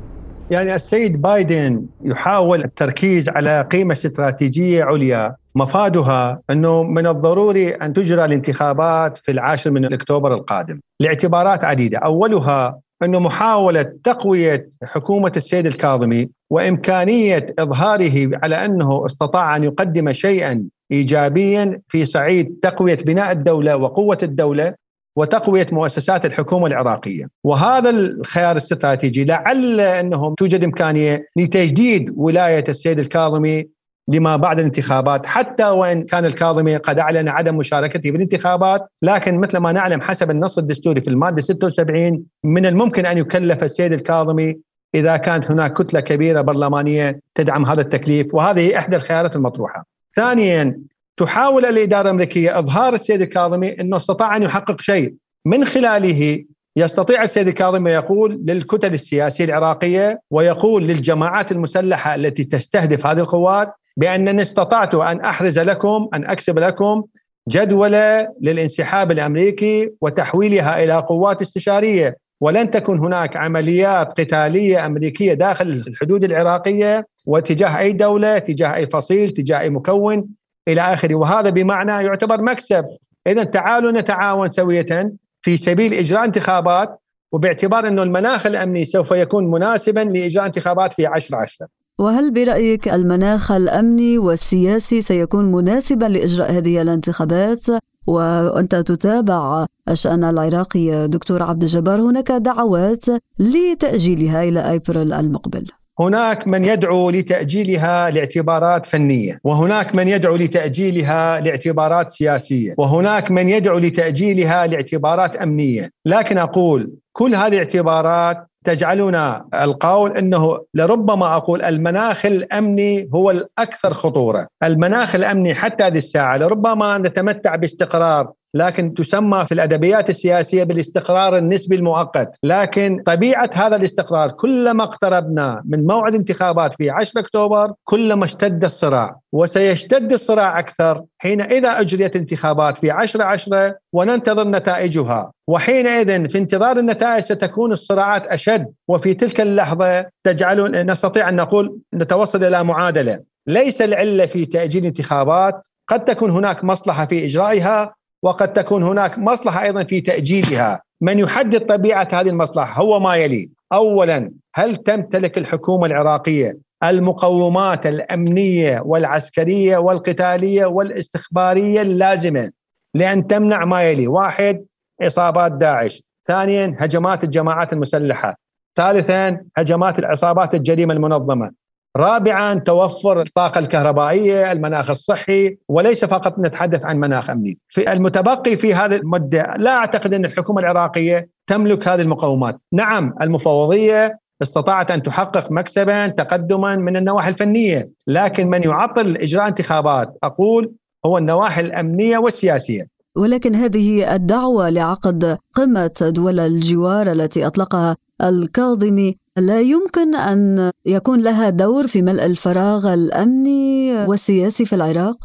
يعني 0.53 0.75
السيد 0.75 1.23
بايدن 1.23 1.87
يحاول 2.05 2.65
التركيز 2.65 3.29
على 3.29 3.69
قيمة 3.71 3.93
استراتيجية 3.93 4.85
عليا. 4.85 5.37
مفادها 5.55 6.41
أنه 6.51 6.83
من 6.83 7.07
الضروري 7.07 7.71
أن 7.71 7.93
تجرى 7.93 8.25
الانتخابات 8.25 9.19
في 9.19 9.33
العاشر 9.33 9.71
من 9.71 9.93
اكتوبر 9.93 10.35
القادم 10.35 10.81
لاعتبارات 11.01 11.65
عديدة، 11.65 11.99
أولها 11.99 12.81
أنه 13.03 13.19
محاولة 13.21 13.83
تقوية 13.83 14.69
حكومة 14.85 15.33
السيد 15.37 15.67
الكاظمي 15.67 16.29
وإمكانية 16.51 17.47
إظهاره 17.59 18.31
على 18.43 18.65
أنه 18.65 19.07
استطاع 19.07 19.57
أن 19.57 19.65
يقدم 19.65 20.13
شيئا 20.13 20.65
ايجابيا 20.93 21.81
في 21.89 22.05
صعيد 22.05 22.57
تقوية 22.63 22.99
بناء 23.07 23.33
الدولة 23.33 23.77
وقوة 23.77 24.19
الدولة 24.23 24.75
وتقوية 25.17 25.67
مؤسسات 25.73 26.27
الحكومة 26.27 26.67
العراقية، 26.67 27.29
وهذا 27.45 27.91
الخيار 27.91 28.53
الاستراتيجي 28.53 29.25
لعل 29.25 29.81
انه 29.81 30.35
توجد 30.39 30.65
إمكانية 30.65 31.29
لتجديد 31.37 32.15
ولاية 32.17 32.65
السيد 32.69 32.99
الكاظمي 32.99 33.67
لما 34.09 34.37
بعد 34.37 34.59
الانتخابات 34.59 35.27
حتى 35.27 35.65
وإن 35.65 36.03
كان 36.03 36.25
الكاظمي 36.25 36.77
قد 36.77 36.99
أعلن 36.99 37.29
عدم 37.29 37.57
مشاركته 37.57 38.11
في 38.11 38.17
الانتخابات 38.17 38.89
لكن 39.03 39.39
مثل 39.39 39.59
ما 39.59 39.73
نعلم 39.73 40.01
حسب 40.01 40.31
النص 40.31 40.59
الدستوري 40.59 41.01
في 41.01 41.11
المادة 41.11 41.43
76 41.43 42.25
من 42.45 42.67
الممكن 42.67 43.07
أن 43.07 43.19
يكلف 43.19 43.63
السيد 43.63 43.93
الكاظمي 43.93 44.57
إذا 44.95 45.17
كانت 45.17 45.51
هناك 45.51 45.73
كتلة 45.73 46.01
كبيرة 46.01 46.41
برلمانية 46.41 47.21
تدعم 47.35 47.67
هذا 47.67 47.81
التكليف 47.81 48.35
وهذه 48.35 48.79
إحدى 48.79 48.97
الخيارات 48.97 49.37
المطروحة. 49.37 49.87
ثانيا 50.17 50.79
تحاول 51.17 51.65
الإدارة 51.65 52.03
الأمريكية 52.03 52.59
إظهار 52.59 52.95
السيد 52.95 53.23
الكاظمي 53.23 53.69
إنه 53.69 53.97
استطاع 53.97 54.37
أن 54.37 54.43
يحقق 54.43 54.81
شيء. 54.81 55.15
من 55.47 55.65
خلاله 55.65 56.45
يستطيع 56.77 57.23
السيد 57.23 57.49
الكاظمي 57.49 57.91
يقول 57.91 58.41
للكتل 58.47 58.95
السياسية 58.95 59.45
العراقية 59.45 60.21
ويقول 60.31 60.85
للجماعات 60.85 61.53
المسلحة 61.53 62.15
التي 62.15 62.45
تستهدف 62.45 63.07
هذه 63.07 63.19
القوات 63.19 63.73
بأنني 63.97 64.43
استطعت 64.43 64.95
أن 64.95 65.21
أحرز 65.21 65.59
لكم 65.59 66.09
أن 66.15 66.31
أكسب 66.31 66.59
لكم 66.59 67.03
جدوله 67.49 68.29
للانسحاب 68.41 69.11
الأمريكي 69.11 69.91
وتحويلها 70.01 70.79
إلى 70.85 70.95
قوات 70.95 71.43
استشارية. 71.43 72.17
ولن 72.41 72.71
تكن 72.71 72.99
هناك 72.99 73.37
عمليات 73.37 74.21
قتالية 74.21 74.87
أمريكية 74.87 75.35
داخل 75.35 75.69
الحدود 75.69 76.25
العراقية 76.25 77.07
واتجاه 77.27 77.79
أي 77.79 77.93
دولة، 77.93 78.39
تجاه 78.39 78.75
أي 78.75 78.87
فصيل، 78.87 79.31
تجاه 79.31 79.61
أي 79.61 79.71
مكون. 79.71 80.29
إلى 80.69 80.81
آخره، 80.81 81.15
وهذا 81.15 81.51
بمعنى 81.51 81.93
يعتبر 82.07 82.43
مكسب، 82.43 82.85
اذا 83.27 83.45
تعالوا 83.45 83.93
نتعاون 83.93 84.49
سوية 84.49 85.13
في 85.43 85.57
سبيل 85.57 85.95
إجراء 85.95 86.25
انتخابات 86.25 86.99
وباعتبار 87.33 87.89
إنه 87.89 88.03
المناخ 88.03 88.47
الأمني 88.47 88.85
سوف 88.85 89.11
يكون 89.11 89.51
مناسبا 89.51 90.01
لإجراء 90.01 90.47
انتخابات 90.47 90.95
في 90.95 91.07
10 91.07 91.37
10 91.37 91.67
وهل 91.99 92.31
برأيك 92.31 92.89
المناخ 92.89 93.53
الأمني 93.53 94.19
والسياسي 94.19 95.01
سيكون 95.01 95.53
مناسبا 95.53 96.05
لإجراء 96.05 96.53
هذه 96.53 96.83
الانتخابات؟ 96.83 97.67
وأنت 98.07 98.75
تتابع 98.75 99.67
الشأن 99.89 100.25
العراقي 100.25 101.09
دكتور 101.09 101.43
عبد 101.43 101.63
الجبار. 101.63 102.01
هناك 102.01 102.33
دعوات 102.33 103.05
لتأجيلها 103.39 104.43
إلى 104.43 104.61
أبريل 104.61 105.13
المقبل. 105.13 105.67
هناك 106.01 106.49
من 106.49 106.65
يدعو 106.65 107.11
لتأجيلها 107.11 108.11
لاعتبارات 108.11 108.87
فنية 108.87 109.41
وهناك 109.45 109.95
من 109.95 110.09
يدعو 110.09 110.37
لتأجيلها 110.37 111.41
لاعتبارات 111.41 112.11
سياسية 112.11 112.75
وهناك 112.79 113.31
من 113.31 113.49
يدعو 113.49 113.79
لتأجيلها 113.79 114.67
لاعتبارات 114.67 115.37
أمنية. 115.37 115.91
لكن 116.07 116.39
أقول 116.39 116.91
كل 117.13 117.35
هذه 117.35 117.53
الاعتبارات 117.53 118.47
تجعلنا 118.65 119.47
القول 119.55 120.17
إنه 120.17 120.59
لربما 120.75 121.37
أقول 121.37 121.63
المناخ 121.63 122.27
الأمني 122.27 123.09
هو 123.15 123.31
الأكثر 123.31 123.95
خطورة، 123.95 124.47
المناخ 124.65 125.15
الأمني 125.15 125.55
حتى 125.55 125.85
هذه 125.85 125.99
الساعة 125.99 126.39
لربما 126.39 126.99
نتمتع 126.99 127.57
باستقرار 127.57 128.33
لكن 128.55 128.95
تسمى 128.95 129.47
في 129.47 129.55
الأدبيات 129.55 130.11
السياسية 130.11 130.65
بالاستقرار 130.65 131.39
النسبي 131.39 131.77
المؤقت، 131.77 132.39
لكن 132.43 133.03
طبيعة 133.07 133.51
هذا 133.55 133.77
الاستقرار 133.77 134.31
كلما 134.31 134.85
اقتربنا 134.85 135.63
من 135.65 135.87
موعد 135.87 136.15
انتخابات 136.15 136.75
في 136.75 136.91
10 136.91 137.21
أكتوبر 137.21 137.73
كلما 137.85 138.25
اشتد 138.25 138.65
الصراع، 138.65 139.17
وسيشتد 139.33 140.13
الصراع 140.13 140.59
أكثر 140.59 141.05
حين 141.19 141.41
إذا 141.41 141.81
أجريت 141.81 142.17
انتخابات 142.17 142.79
في 142.79 142.91
10 142.91 143.25
10 143.25 143.77
وننتظر 143.93 144.49
نتائجها، 144.49 145.33
وحينئذ 145.49 146.29
في 146.29 146.39
انتظار 146.39 146.79
النتائج 146.79 147.23
ستكون 147.23 147.73
الصراعات 147.73 148.27
أشد، 148.27 148.67
وفي 148.89 149.15
تلك 149.15 149.41
اللحظة 149.41 150.07
تجعل 150.25 150.87
نستطيع 150.87 151.29
أن 151.29 151.37
نقول 151.37 151.79
نتوصل 151.95 152.45
إلى 152.45 152.65
معادلة، 152.65 153.19
ليس 153.47 153.83
العلة 153.83 154.27
في 154.27 154.47
تأجيل 154.47 154.83
الانتخابات، 154.83 155.67
قد 155.89 156.05
تكون 156.05 156.31
هناك 156.31 156.65
مصلحة 156.65 157.07
في 157.07 157.25
إجرائها. 157.25 157.95
وقد 158.23 158.53
تكون 158.53 158.83
هناك 158.83 159.19
مصلحة 159.19 159.63
أيضا 159.63 159.85
في 159.85 160.01
تأجيلها. 160.01 160.83
من 161.01 161.19
يحدد 161.19 161.67
طبيعة 161.67 162.09
هذه 162.13 162.29
المصلحة 162.29 162.83
هو 162.83 163.01
ما 163.01 163.17
يلي. 163.17 163.51
اولا 163.73 164.31
هل 164.55 164.77
تمتلك 164.77 165.39
الحكومة 165.39 165.87
العراقية 165.87 166.59
المقومات 166.85 167.87
الأمنية 167.87 168.83
والعسكرية 168.85 169.77
والقتالية 169.77 170.67
والاستخبارية 170.67 171.83
اللازمة 171.83 172.51
لأن 172.95 173.27
تمنع 173.27 173.65
ما 173.65 173.83
يلي؟ 173.83 174.07
واحد 174.09 174.65
إصابات 175.03 175.53
داعش. 175.53 176.03
ثانيا 176.29 176.77
هجمات 176.81 177.25
الجماعات 177.25 177.73
المسلحة. 177.73 178.37
ثالثا 178.77 179.45
هجمات 179.57 179.99
العصابات 179.99 180.55
الجريمة 180.55 180.95
المنظمة. 180.95 181.51
رابعا 181.97 182.55
توفر 182.55 183.21
الطاقة 183.21 183.59
الكهربائية 183.59 184.53
المناخ 184.53 184.91
الصحي 184.91 185.57
وليس 185.69 186.05
فقط 186.05 186.39
نتحدث 186.39 186.85
عن 186.85 186.97
مناخ 186.99 187.31
أمني. 187.31 187.59
في 187.69 187.93
المتبقي 187.93 188.57
في 188.57 188.75
هذه 188.75 188.95
المدة 188.95 189.55
لا 189.59 189.71
أعتقد 189.71 190.15
أن 190.15 190.25
الحكومة 190.25 190.61
العراقية 190.61 191.29
تملك 191.47 191.89
هذه 191.89 192.01
المقومات. 192.01 192.61
نعم 192.73 193.15
المفوضية 193.23 194.19
استطاعت 194.43 194.91
أن 194.91 195.03
تحقق 195.03 195.53
مكسبا 195.53 196.07
تقدما 196.07 196.77
من 196.77 196.97
النواحي 196.97 197.29
الفنية 197.29 197.91
لكن 198.07 198.49
من 198.49 198.63
يعطل 198.63 199.17
إجراء 199.17 199.49
انتخابات 199.49 200.19
أقول 200.23 200.73
هو 201.07 201.19
النواحي 201.19 201.61
الأمنية 201.61 202.19
والسياسية. 202.19 202.83
ولكن 203.17 203.55
هذه 203.55 204.15
الدعوة 204.15 204.71
لعقد 204.71 205.39
قمة 205.55 206.13
دول 206.17 206.41
الجوار 206.41 207.13
التي 207.13 207.47
أطلقها 207.47 207.97
الكاظمي 208.23 209.17
لا 209.39 209.61
يمكن 209.61 210.15
أن 210.15 210.71
يكون 210.87 211.23
لها 211.23 211.51
دور 211.51 211.87
في 211.87 212.03
ملء 212.03 212.27
الفراغ 212.27 212.95
الأمني 212.95 214.05
والسياسي 214.05 214.65
في 214.65 214.75
العراق؟ 214.75 215.17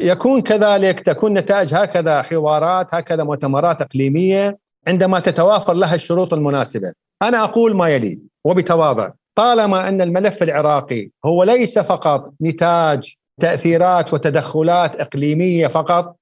يكون 0.00 0.40
كذلك 0.40 1.00
تكون 1.00 1.34
نتائج 1.34 1.74
هكذا 1.74 2.22
حوارات 2.22 2.94
هكذا 2.94 3.24
مؤتمرات 3.24 3.80
إقليمية 3.80 4.58
عندما 4.88 5.20
تتوافر 5.20 5.74
لها 5.74 5.94
الشروط 5.94 6.34
المناسبة. 6.34 6.92
أنا 7.22 7.44
أقول 7.44 7.76
ما 7.76 7.88
يلي 7.88 8.20
وبتواضع 8.44 9.10
طالما 9.34 9.88
أن 9.88 10.00
الملف 10.00 10.42
العراقي 10.42 11.10
هو 11.24 11.44
ليس 11.44 11.78
فقط 11.78 12.32
نتاج 12.42 13.14
تأثيرات 13.40 14.14
وتدخلات 14.14 14.96
إقليمية 14.96 15.66
فقط 15.66 16.16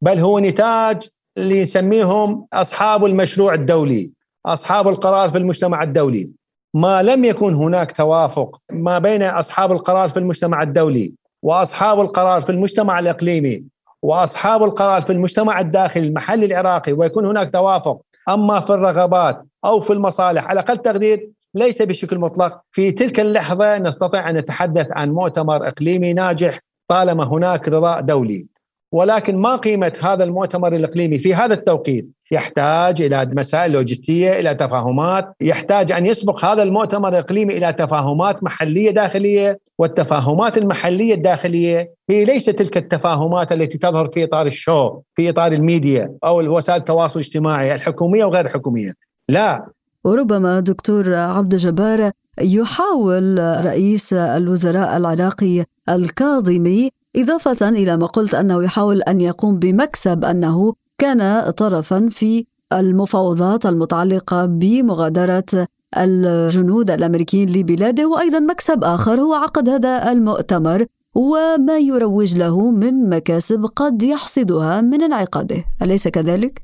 بل 0.00 0.18
هو 0.18 0.38
نتاج 0.38 1.08
اللي 1.38 1.62
نسميهم 1.62 2.46
أصحاب 2.52 3.04
المشروع 3.04 3.54
الدولي 3.54 4.10
أصحاب 4.46 4.88
القرار 4.88 5.30
في 5.30 5.38
المجتمع 5.38 5.82
الدولي. 5.82 6.30
ما 6.74 7.02
لم 7.02 7.24
يكن 7.24 7.54
هناك 7.54 7.92
توافق 7.92 8.58
ما 8.72 8.98
بين 8.98 9.22
أصحاب 9.22 9.72
القرار 9.72 10.08
في 10.08 10.18
المجتمع 10.18 10.62
الدولي 10.62 11.12
وأصحاب 11.42 12.00
القرار 12.00 12.42
في 12.42 12.52
المجتمع 12.52 12.98
الإقليمي 12.98 13.64
وأصحاب 14.02 14.62
القرار 14.62 15.02
في 15.02 15.12
المجتمع 15.12 15.60
الداخلي 15.60 16.06
المحلي 16.06 16.46
العراقي 16.46 16.92
ويكون 16.92 17.26
هناك 17.26 17.50
توافق. 17.50 18.00
أما 18.28 18.60
في 18.60 18.70
الرغبات 18.70 19.44
أو 19.64 19.80
في 19.80 19.92
المصالح 19.92 20.46
على 20.46 20.60
أقل 20.60 20.76
تقدير 20.78 21.30
ليس 21.54 21.82
بشكل 21.82 22.18
مطلق. 22.18 22.60
في 22.72 22.90
تلك 22.90 23.20
اللحظة 23.20 23.78
نستطيع 23.78 24.30
أن 24.30 24.36
نتحدث 24.36 24.86
عن 24.90 25.10
مؤتمر 25.10 25.68
إقليمي 25.68 26.12
ناجح 26.12 26.60
طالما 26.88 27.24
هناك 27.24 27.68
رضاء 27.68 28.00
دولي. 28.00 28.46
ولكن 28.94 29.36
ما 29.36 29.56
قيمة 29.56 29.92
هذا 30.00 30.24
المؤتمر 30.24 30.76
الإقليمي 30.76 31.18
في 31.18 31.34
هذا 31.34 31.54
التوقيت. 31.54 32.08
يحتاج 32.30 33.02
إلى 33.02 33.30
مسائل 33.32 33.72
لوجستية 33.72 34.32
إلى 34.32 34.54
تفاهمات 34.54 35.34
يحتاج 35.40 35.92
أن 35.92 36.06
يسبق 36.06 36.44
هذا 36.44 36.62
المؤتمر 36.62 37.08
الإقليمي 37.08 37.56
إلى 37.56 37.72
تفاهمات 37.72 38.44
محلية 38.44 38.90
داخلية 38.90 39.58
والتفاهمات 39.78 40.58
المحلية 40.58 41.14
الداخلية 41.14 41.90
هي 42.10 42.24
ليست 42.24 42.50
تلك 42.50 42.76
التفاهمات 42.76 43.52
التي 43.52 43.78
تظهر 43.78 44.08
في 44.08 44.24
إطار 44.24 44.46
الشو 44.46 45.00
في 45.16 45.30
إطار 45.30 45.52
الميديا 45.52 46.12
أو 46.24 46.56
وسائل 46.56 46.78
التواصل 46.78 47.20
الاجتماعي 47.20 47.74
الحكومية 47.74 48.24
وغير 48.24 48.46
الحكومية. 48.46 48.92
لا. 49.28 49.66
وربما 50.04 50.60
دكتور 50.60 51.14
عبد 51.14 51.52
الجبار 51.52 52.10
يحاول 52.40 53.38
رئيس 53.66 54.12
الوزراء 54.12 54.96
العراقي 54.96 55.64
الكاظمي 55.88 56.90
إضافة 57.16 57.68
إلى 57.68 57.96
ما 57.96 58.06
قلت 58.06 58.34
أنه 58.34 58.64
يحاول 58.64 59.02
أن 59.02 59.20
يقوم 59.20 59.58
بمكسب 59.58 60.24
أنه 60.24 60.74
كان 60.98 61.50
طرفا 61.50 62.08
في 62.10 62.46
المفاوضات 62.72 63.66
المتعلقة 63.66 64.46
بمغادرة 64.46 65.66
الجنود 65.96 66.90
الأمريكيين 66.90 67.48
لبلاده 67.48 68.08
وأيضا 68.08 68.38
مكسب 68.38 68.84
آخر 68.84 69.20
هو 69.20 69.34
عقد 69.34 69.68
هذا 69.68 70.12
المؤتمر 70.12 70.86
وما 71.14 71.78
يروج 71.78 72.36
له 72.36 72.70
من 72.70 73.08
مكاسب 73.08 73.64
قد 73.76 74.02
يحصدها 74.02 74.80
من 74.80 75.02
انعقاده، 75.02 75.64
أليس 75.82 76.08
كذلك؟ 76.08 76.62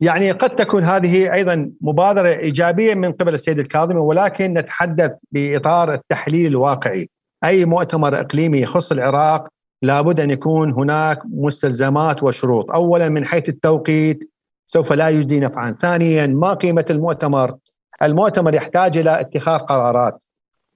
يعني 0.00 0.30
قد 0.30 0.50
تكون 0.50 0.84
هذه 0.84 1.32
أيضا 1.32 1.70
مبادرة 1.80 2.28
إيجابية 2.28 2.94
من 2.94 3.12
قبل 3.12 3.34
السيد 3.34 3.58
الكاظمي 3.58 3.98
ولكن 3.98 4.52
نتحدث 4.52 5.10
بإطار 5.32 5.92
التحليل 5.92 6.46
الواقعي. 6.46 7.08
أي 7.44 7.64
مؤتمر 7.64 8.20
إقليمي 8.20 8.60
يخص 8.60 8.92
العراق 8.92 9.48
لابد 9.84 10.20
أن 10.20 10.30
يكون 10.30 10.72
هناك 10.72 11.18
مستلزمات 11.24 12.22
وشروط، 12.22 12.70
اولا 12.70 13.08
من 13.08 13.26
حيث 13.26 13.48
التوقيت 13.48 14.30
سوف 14.66 14.92
لا 14.92 15.08
يجدي 15.08 15.40
نفعا، 15.40 15.76
ثانيا 15.82 16.26
ما 16.26 16.54
قيمة 16.54 16.84
المؤتمر؟ 16.90 17.54
المؤتمر 18.02 18.54
يحتاج 18.54 18.98
إلى 18.98 19.20
اتخاذ 19.20 19.58
قرارات. 19.58 20.24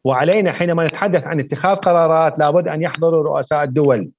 وعلينا 0.05 0.53
حينما 0.53 0.85
نتحدث 0.85 1.27
عن 1.27 1.41
اتخاذ 1.41 1.77
قرارات 1.77 2.39
لابد 2.39 2.69
أن 2.69 2.83
يحضروا 2.83 3.25
رؤساء 3.25 3.63
الدول. 3.63 4.11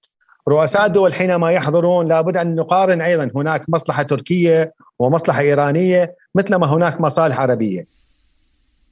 رؤساء 0.47 0.85
الدول 0.85 1.13
حينما 1.13 1.49
يحضرون 1.51 2.07
لابد 2.07 2.37
أن 2.37 2.55
نقارن 2.55 3.01
أيضا. 3.01 3.31
هناك 3.35 3.69
مصلحة 3.69 4.03
تركية 4.03 4.73
ومصلحة 4.99 5.39
إيرانية 5.41 6.15
مثلما 6.35 6.73
هناك 6.73 7.01
مصالح 7.01 7.39
عربية. 7.39 7.98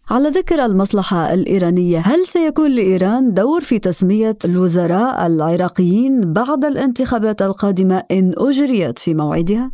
على 0.09 0.29
ذكر 0.29 0.65
المصلحة 0.65 1.33
الإيرانية، 1.33 1.99
هل 1.99 2.25
سيكون 2.25 2.71
لإيران 2.71 3.33
دور 3.33 3.61
في 3.61 3.79
تسمية 3.79 4.37
الوزراء 4.45 5.25
العراقيين 5.25 6.33
بعد 6.33 6.65
الانتخابات 6.65 7.41
القادمة 7.41 8.03
إن 8.11 8.33
أجريت 8.37 8.99
في 8.99 9.13
موعدها؟ 9.13 9.71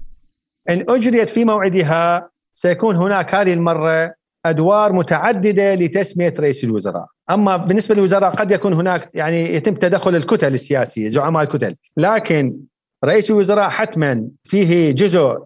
إن 0.70 0.86
أجريت 0.90 1.30
في 1.30 1.46
موعدها 1.46 2.30
سيكون 2.56 2.96
هناك 2.96 3.36
هذه 3.36 3.54
المرة 3.54 4.14
أدوار 4.46 4.94
متعددة 4.94 5.76
لتسمية 5.76 6.34
رئيس 6.40 6.64
الوزراء، 6.64 7.06
أما 7.32 7.58
بالنسبة 7.58 7.96
للوزراء 7.96 8.32
قد 8.32 8.52
يكون 8.52 8.74
هناك 8.74 9.10
يعني 9.14 9.56
يتم 9.56 9.74
تدخل 9.74 10.16
الكتل 10.16 10.54
السياسية، 10.54 11.10
زعماء 11.10 11.44
الكتل، 11.44 11.76
لكن 11.98 12.58
رئيس 13.06 13.32
الوزراء 13.32 13.70
حتما 13.70 14.28
فيه 14.44 14.92
جزء 14.92 15.38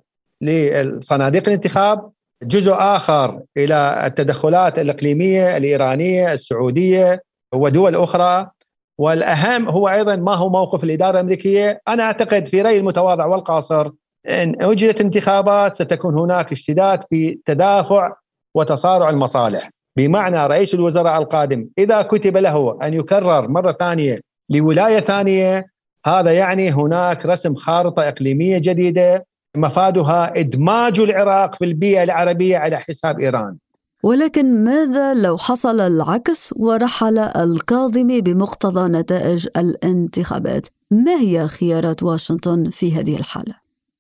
لصناديق 0.42 1.48
الانتخاب، 1.48 2.12
جزء 2.44 2.74
آخر 2.74 3.42
إلى 3.58 4.02
التدخلات 4.06 4.80
الإقليمية 4.80 5.58
الإيرانية، 5.58 6.34
السعودية 6.34 7.24
ودول 7.54 7.96
أخرى، 7.96 8.50
والأهم 8.98 9.70
هو 9.70 9.90
أيضا 9.90 10.16
ما 10.16 10.36
هو 10.36 10.50
موقف 10.50 10.84
الإدارة 10.84 11.12
الأمريكية، 11.12 11.82
أنا 11.88 12.04
أعتقد 12.04 12.48
في 12.48 12.62
رأيي 12.62 12.78
المتواضع 12.78 13.26
والقاصر 13.26 13.92
إن 14.30 14.56
اجرت 14.62 15.02
انتخابات 15.02 15.74
ستكون 15.74 16.20
هناك 16.20 16.52
اشتداد 16.52 17.04
في 17.10 17.40
تدافع 17.46 18.14
وتصارع 18.56 19.10
المصالح. 19.10 19.70
بمعنى 19.98 20.46
رئيس 20.46 20.74
الوزراء 20.74 21.22
القادم 21.22 21.68
إذا 21.78 22.02
كتب 22.02 22.38
له 22.38 22.78
أن 22.84 22.94
يكرر 22.94 23.48
مرة 23.48 23.72
ثانية 23.72 24.20
لولاية 24.50 25.00
ثانية 25.00 25.66
هذا 26.06 26.32
يعني 26.32 26.72
هناك 26.72 27.26
رسم 27.26 27.56
خارطة 27.56 28.08
إقليمية 28.08 28.58
جديدة 28.58 29.26
مفادها 29.58 30.40
إدماج 30.40 31.00
العراق 31.00 31.56
في 31.56 31.66
البيئة 31.66 32.04
العربية 32.04 32.58
على 32.58 32.78
حساب 32.78 33.20
إيران. 33.20 33.58
ولكن 34.04 34.64
ماذا 34.64 35.14
لو 35.14 35.38
حصل 35.38 35.80
العكس 35.80 36.54
ورحل 36.56 37.18
الكاظمي 37.18 38.22
بمقتضى 38.22 38.90
نتائج 38.90 39.48
الانتخابات؟ 39.58 40.68
ما 40.92 41.20
هي 41.20 41.48
خيارات 41.48 42.04
واشنطن 42.04 42.70
في 42.70 42.94
هذه 42.94 43.20
الحالة؟ 43.20 43.54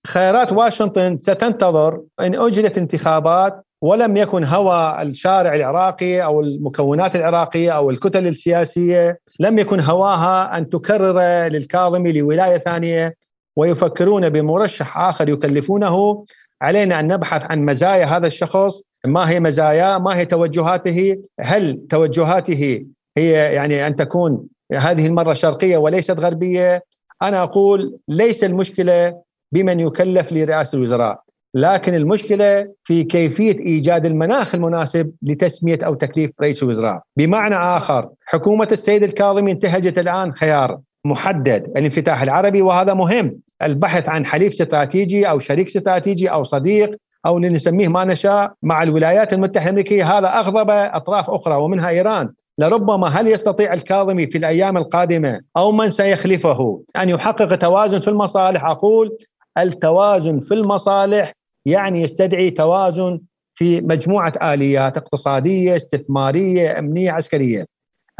خيارات 0.07 0.53
واشنطن 0.53 1.17
ستنتظر 1.17 2.01
إن 2.19 2.35
اجرت 2.35 2.77
انتخابات 2.77 3.63
ولم 3.81 4.17
يكن 4.17 4.43
هوى 4.43 5.01
الشارع 5.01 5.55
العراقي 5.55 6.23
أو 6.23 6.41
المكونات 6.41 7.15
العراقية 7.15 7.71
أو 7.71 7.89
الكتل 7.89 8.27
السياسية 8.27 9.19
لم 9.39 9.59
يكن 9.59 9.79
هواها 9.79 10.57
أن 10.57 10.69
تكرر 10.69 11.19
للكاظمي 11.47 12.13
لولاية 12.13 12.57
ثانية 12.57 13.15
ويفكرون 13.57 14.29
بمرشح 14.29 14.97
آخر 14.97 15.29
يكلفونه. 15.29 16.25
علينا 16.61 16.99
أن 16.99 17.07
نبحث 17.07 17.43
عن 17.51 17.65
مزايا 17.65 18.05
هذا 18.05 18.27
الشخص. 18.27 18.81
ما 19.05 19.29
هي 19.29 19.39
مزاياه 19.39 19.97
ما 19.97 20.17
هي 20.17 20.25
توجهاته؟ 20.25 21.17
هل 21.39 21.81
توجهاته 21.89 22.85
هي 23.17 23.31
يعني 23.31 23.87
أن 23.87 23.95
تكون 23.95 24.43
هذه 24.73 25.07
المرة 25.07 25.33
شرقية 25.33 25.77
وليست 25.77 26.19
غربية؟ 26.19 26.83
أنا 27.21 27.43
أقول 27.43 27.97
ليس 28.07 28.43
المشكلة 28.43 29.21
بمن 29.51 29.79
يكلف 29.79 30.33
لرئاسة 30.33 30.75
الوزراء 30.75 31.21
لكن 31.55 31.93
المشكلة 31.93 32.69
في 32.83 33.03
كيفية 33.03 33.59
إيجاد 33.59 34.05
المناخ 34.05 34.55
المناسب 34.55 35.11
لتسمية 35.21 35.79
أو 35.85 35.93
تكليف 35.93 36.31
رئيس 36.41 36.63
الوزراء، 36.63 37.01
بمعنى 37.17 37.55
آخر 37.55 38.09
حكومة 38.25 38.67
السيد 38.71 39.03
الكاظمي 39.03 39.51
انتهجت 39.51 39.99
الآن 39.99 40.33
خيار 40.33 40.79
محدد 41.05 41.71
الانفتاح 41.77 42.21
العربي 42.21 42.61
وهذا 42.61 42.93
مهم، 42.93 43.39
البحث 43.63 44.09
عن 44.09 44.25
حليف 44.25 44.53
استراتيجي 44.53 45.29
أو 45.29 45.39
شريك 45.39 45.67
استراتيجي 45.67 46.31
أو 46.31 46.43
صديق 46.43 46.95
أو 47.25 47.39
نسميه 47.39 47.87
ما 47.87 48.05
نشاء 48.05 48.53
مع 48.63 48.83
الولايات 48.83 49.33
المتحدة 49.33 49.65
الأمريكية 49.65 50.17
هذا 50.17 50.27
أغضب 50.27 50.69
أطراف 50.69 51.29
أخرى 51.29 51.55
ومنها 51.55 51.89
إيران، 51.89 52.29
لربما 52.59 53.07
هل 53.07 53.27
يستطيع 53.27 53.73
الكاظمي 53.73 54.27
في 54.27 54.37
الأيام 54.37 54.77
القادمة 54.77 55.41
أو 55.57 55.71
من 55.71 55.89
سيخلفه 55.89 56.81
أن 56.95 57.09
يحقق 57.09 57.55
توازن 57.55 57.99
في 57.99 58.07
المصالح 58.07 58.65
أقول 58.65 59.17
التوازن 59.57 60.39
في 60.39 60.53
المصالح 60.53 61.33
يعني 61.65 62.01
يستدعي 62.01 62.49
توازن 62.49 63.19
في 63.55 63.81
مجموعة 63.81 64.33
آليات 64.41 64.97
اقتصادية، 64.97 65.75
استثمارية، 65.75 66.79
أمنية، 66.79 67.11
عسكرية. 67.11 67.65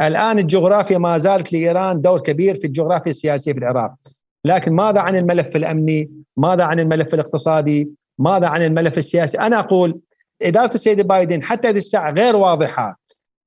الآن 0.02 0.38
الجغرافيا 0.38 0.98
ما 0.98 1.18
زالت 1.18 1.52
لإيران 1.52 2.00
دور 2.00 2.20
كبير 2.20 2.54
في 2.54 2.66
الجغرافيا 2.66 3.10
السياسية 3.10 3.52
في 3.52 3.58
العراق. 3.58 3.94
لكن 4.44 4.72
ماذا 4.72 5.00
عن 5.00 5.16
الملف 5.16 5.56
الأمني؟ 5.56 6.10
ماذا 6.36 6.64
عن 6.64 6.80
الملف 6.80 7.14
الاقتصادي؟ 7.14 7.88
ماذا 8.18 8.46
عن 8.46 8.62
الملف 8.62 8.98
السياسي؟ 8.98 9.38
أنا 9.38 9.58
أقول 9.58 10.00
إدارة 10.42 10.74
السيد 10.74 11.00
بايدن 11.00 11.42
حتى 11.42 11.68
هذه 11.68 11.78
الساعة 11.78 12.10
غير 12.10 12.36
واضحة 12.36 12.98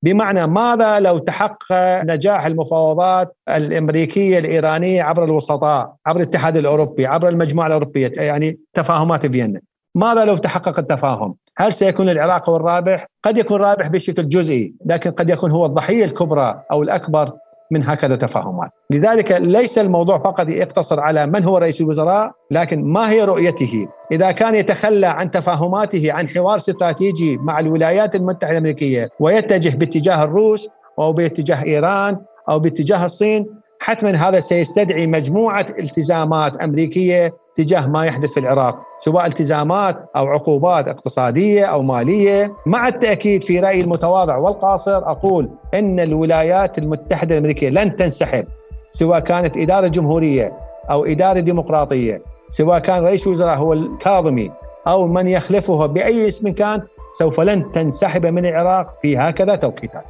بمعنى 0.03 0.47
ماذا 0.47 0.99
لو 0.99 1.17
تحقق 1.17 2.01
نجاح 2.03 2.45
المفاوضات 2.45 3.35
الأمريكية 3.49 4.39
الإيرانية 4.39 5.03
عبر 5.03 5.23
الوسطاء، 5.23 5.95
عبر 6.05 6.19
الاتحاد 6.19 6.57
الأوروبي، 6.57 7.05
عبر 7.05 7.29
المجموعة 7.29 7.67
الأوروبية 7.67 8.11
يعني 8.17 8.59
تفاهمات 8.73 9.25
فيينا. 9.25 9.59
ماذا 9.95 10.25
لو 10.25 10.37
تحقق 10.37 10.79
التفاهم؟ 10.79 11.35
هل 11.57 11.73
سيكون 11.73 12.09
العراق 12.09 12.49
هو 12.49 12.55
الرابح؟ 12.55 13.05
قد 13.23 13.37
يكون 13.37 13.61
رابح 13.61 13.87
بشكل 13.87 14.29
جزئي، 14.29 14.73
لكن 14.85 15.11
قد 15.11 15.29
يكون 15.29 15.51
هو 15.51 15.65
الضحية 15.65 16.05
الكبرى 16.05 16.63
أو 16.71 16.83
الأكبر 16.83 17.31
من 17.71 17.85
هكذا 17.85 18.15
تفاهمات. 18.15 18.69
لذلك 18.89 19.31
ليس 19.31 19.77
الموضوع 19.77 20.19
فقط 20.19 20.49
يقتصر 20.49 20.99
على 20.99 21.25
من 21.25 21.43
هو 21.43 21.57
رئيس 21.57 21.81
الوزراء 21.81 22.31
لكن 22.51 22.83
ما 22.83 23.11
هي 23.11 23.23
رؤيته؟ 23.23 23.87
إذا 24.11 24.31
كان 24.31 24.55
يتخلى 24.55 25.07
عن 25.07 25.31
تفاهماته 25.31 26.11
عن 26.13 26.29
حوار 26.29 26.55
استراتيجي 26.55 27.37
مع 27.37 27.59
الولايات 27.59 28.15
المتحدة 28.15 28.51
الأمريكية 28.51 29.09
ويتجه 29.19 29.77
باتجاه 29.77 30.23
الروس 30.23 30.69
أو 30.99 31.13
باتجاه 31.13 31.63
إيران 31.63 32.17
أو 32.49 32.59
باتجاه 32.59 33.05
الصين 33.05 33.60
حتما 33.83 34.11
هذا 34.11 34.39
سيستدعي 34.39 35.07
مجموعة 35.07 35.65
التزامات 35.79 36.57
أمريكية 36.57 37.33
تجاه 37.55 37.87
ما 37.87 38.05
يحدث 38.05 38.33
في 38.33 38.39
العراق 38.39 38.79
سواء 38.97 39.25
التزامات 39.25 40.09
أو 40.15 40.27
عقوبات 40.27 40.87
اقتصادية 40.87 41.65
أو 41.65 41.81
مالية. 41.81 42.53
مع 42.65 42.87
التأكيد 42.87 43.43
في 43.43 43.59
رأيي 43.59 43.81
المتواضع 43.81 44.37
والقاصر 44.37 44.97
أقول 44.97 45.49
إن 45.73 45.99
الولايات 45.99 46.77
المتحدة 46.77 47.35
الأمريكية 47.35 47.69
لن 47.69 47.95
تنسحب 47.95 48.45
سواء 48.91 49.19
كانت 49.19 49.57
إدارة 49.57 49.87
جمهورية 49.87 50.53
أو 50.91 51.05
إدارة 51.05 51.39
ديمقراطية 51.39 52.21
سواء 52.49 52.79
كان 52.79 53.03
رئيس 53.03 53.27
الوزراء 53.27 53.57
هو 53.57 53.73
الكاظمي 53.73 54.51
أو 54.87 55.07
من 55.07 55.27
يخلفه 55.27 55.85
بأي 55.85 56.27
اسم 56.27 56.49
كان 56.49 56.81
سوف 57.13 57.39
لن 57.39 57.71
تنسحب 57.71 58.25
من 58.25 58.45
العراق 58.45 58.93
في 59.01 59.17
هكذا 59.17 59.55
توقيتات. 59.55 60.05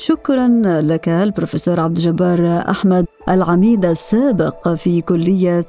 شكرا 0.00 0.48
لك 0.82 1.08
البروفيسور 1.08 1.80
عبد 1.80 1.96
الجبار 1.96 2.64
أحمد 2.70 3.06
العميد 3.28 3.84
السابق 3.84 4.68
في 4.68 5.00
كلية 5.00 5.66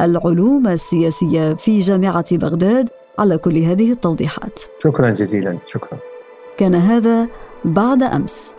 العلوم 0.00 0.66
السياسية 0.66 1.54
في 1.54 1.78
جامعة 1.78 2.36
بغداد 2.36 2.88
على 3.18 3.38
كل 3.38 3.58
هذه 3.58 3.92
التوضيحات. 3.92 4.60
شكرا 4.84 5.10
جزيلا 5.10 5.58
شكرا. 5.66 5.98
كان 6.56 6.74
هذا 6.74 7.28
بعد 7.64 8.02
أمس. 8.02 8.52